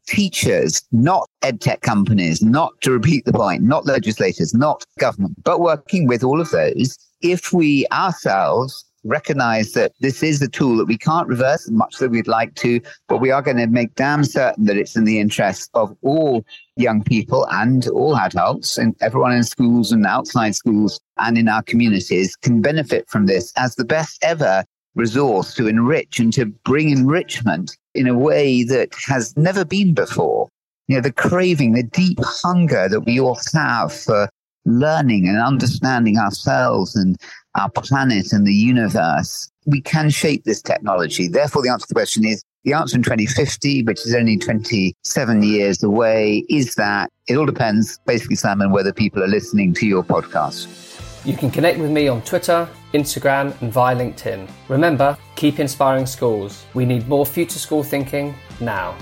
teachers, 0.07 0.81
not 0.91 1.29
edtech 1.41 1.81
companies, 1.81 2.41
not 2.41 2.73
to 2.81 2.91
repeat 2.91 3.25
the 3.25 3.33
point, 3.33 3.63
not 3.63 3.85
legislators, 3.85 4.53
not 4.53 4.85
government, 4.99 5.35
but 5.43 5.59
working 5.59 6.07
with 6.07 6.23
all 6.23 6.41
of 6.41 6.49
those. 6.51 6.97
If 7.21 7.53
we 7.53 7.85
ourselves 7.91 8.85
recognize 9.03 9.73
that 9.73 9.91
this 9.99 10.23
is 10.23 10.41
a 10.41 10.47
tool 10.47 10.77
that 10.77 10.85
we 10.85 10.97
can't 10.97 11.27
reverse 11.27 11.65
as 11.65 11.71
much 11.71 12.01
as 12.01 12.09
we'd 12.09 12.27
like 12.27 12.55
to, 12.55 12.79
but 13.07 13.17
we 13.17 13.31
are 13.31 13.41
going 13.41 13.57
to 13.57 13.67
make 13.67 13.95
damn 13.95 14.23
certain 14.23 14.65
that 14.65 14.77
it's 14.77 14.95
in 14.95 15.03
the 15.03 15.19
interest 15.19 15.69
of 15.73 15.95
all 16.01 16.45
young 16.75 17.03
people 17.03 17.45
and 17.51 17.87
all 17.89 18.15
adults 18.17 18.77
and 18.77 18.95
everyone 19.01 19.33
in 19.33 19.43
schools 19.43 19.91
and 19.91 20.05
outside 20.05 20.55
schools 20.55 20.99
and 21.17 21.37
in 21.37 21.47
our 21.47 21.61
communities 21.63 22.35
can 22.37 22.61
benefit 22.61 23.07
from 23.09 23.25
this 23.25 23.53
as 23.57 23.75
the 23.75 23.85
best 23.85 24.17
ever 24.23 24.63
resource 24.95 25.53
to 25.55 25.67
enrich 25.67 26.19
and 26.19 26.31
to 26.33 26.45
bring 26.45 26.89
enrichment 26.89 27.77
in 27.95 28.07
a 28.07 28.17
way 28.17 28.63
that 28.63 28.93
has 29.07 29.35
never 29.37 29.65
been 29.65 29.93
before. 29.93 30.49
You 30.87 30.95
know, 30.95 31.01
the 31.01 31.13
craving, 31.13 31.73
the 31.73 31.83
deep 31.83 32.19
hunger 32.21 32.89
that 32.89 33.01
we 33.01 33.19
all 33.19 33.39
have 33.53 33.93
for 33.93 34.29
learning 34.65 35.27
and 35.27 35.37
understanding 35.37 36.17
ourselves 36.17 36.95
and 36.95 37.17
our 37.55 37.69
planet 37.69 38.31
and 38.31 38.45
the 38.45 38.53
universe. 38.53 39.49
We 39.65 39.81
can 39.81 40.09
shape 40.09 40.43
this 40.43 40.61
technology. 40.61 41.27
Therefore, 41.27 41.61
the 41.61 41.69
answer 41.69 41.87
to 41.87 41.93
the 41.93 41.95
question 41.95 42.25
is 42.25 42.43
the 42.63 42.73
answer 42.73 42.95
in 42.95 43.03
2050, 43.03 43.83
which 43.83 44.05
is 44.05 44.15
only 44.15 44.37
27 44.37 45.43
years 45.43 45.83
away, 45.83 46.45
is 46.49 46.75
that 46.75 47.09
it 47.27 47.37
all 47.37 47.45
depends, 47.45 47.99
basically, 48.05 48.35
Simon, 48.35 48.71
whether 48.71 48.93
people 48.93 49.23
are 49.23 49.27
listening 49.27 49.73
to 49.75 49.85
your 49.85 50.03
podcast. 50.03 50.89
You 51.25 51.35
can 51.37 51.51
connect 51.51 51.79
with 51.79 51.91
me 51.91 52.07
on 52.07 52.21
Twitter, 52.23 52.67
Instagram, 52.93 53.59
and 53.61 53.71
via 53.71 53.95
LinkedIn. 53.95 54.47
Remember, 54.69 55.17
keep 55.35 55.59
inspiring 55.59 56.05
schools. 56.05 56.65
We 56.73 56.85
need 56.85 57.07
more 57.07 57.25
future 57.25 57.59
school 57.59 57.83
thinking 57.83 58.33
now. 58.59 58.95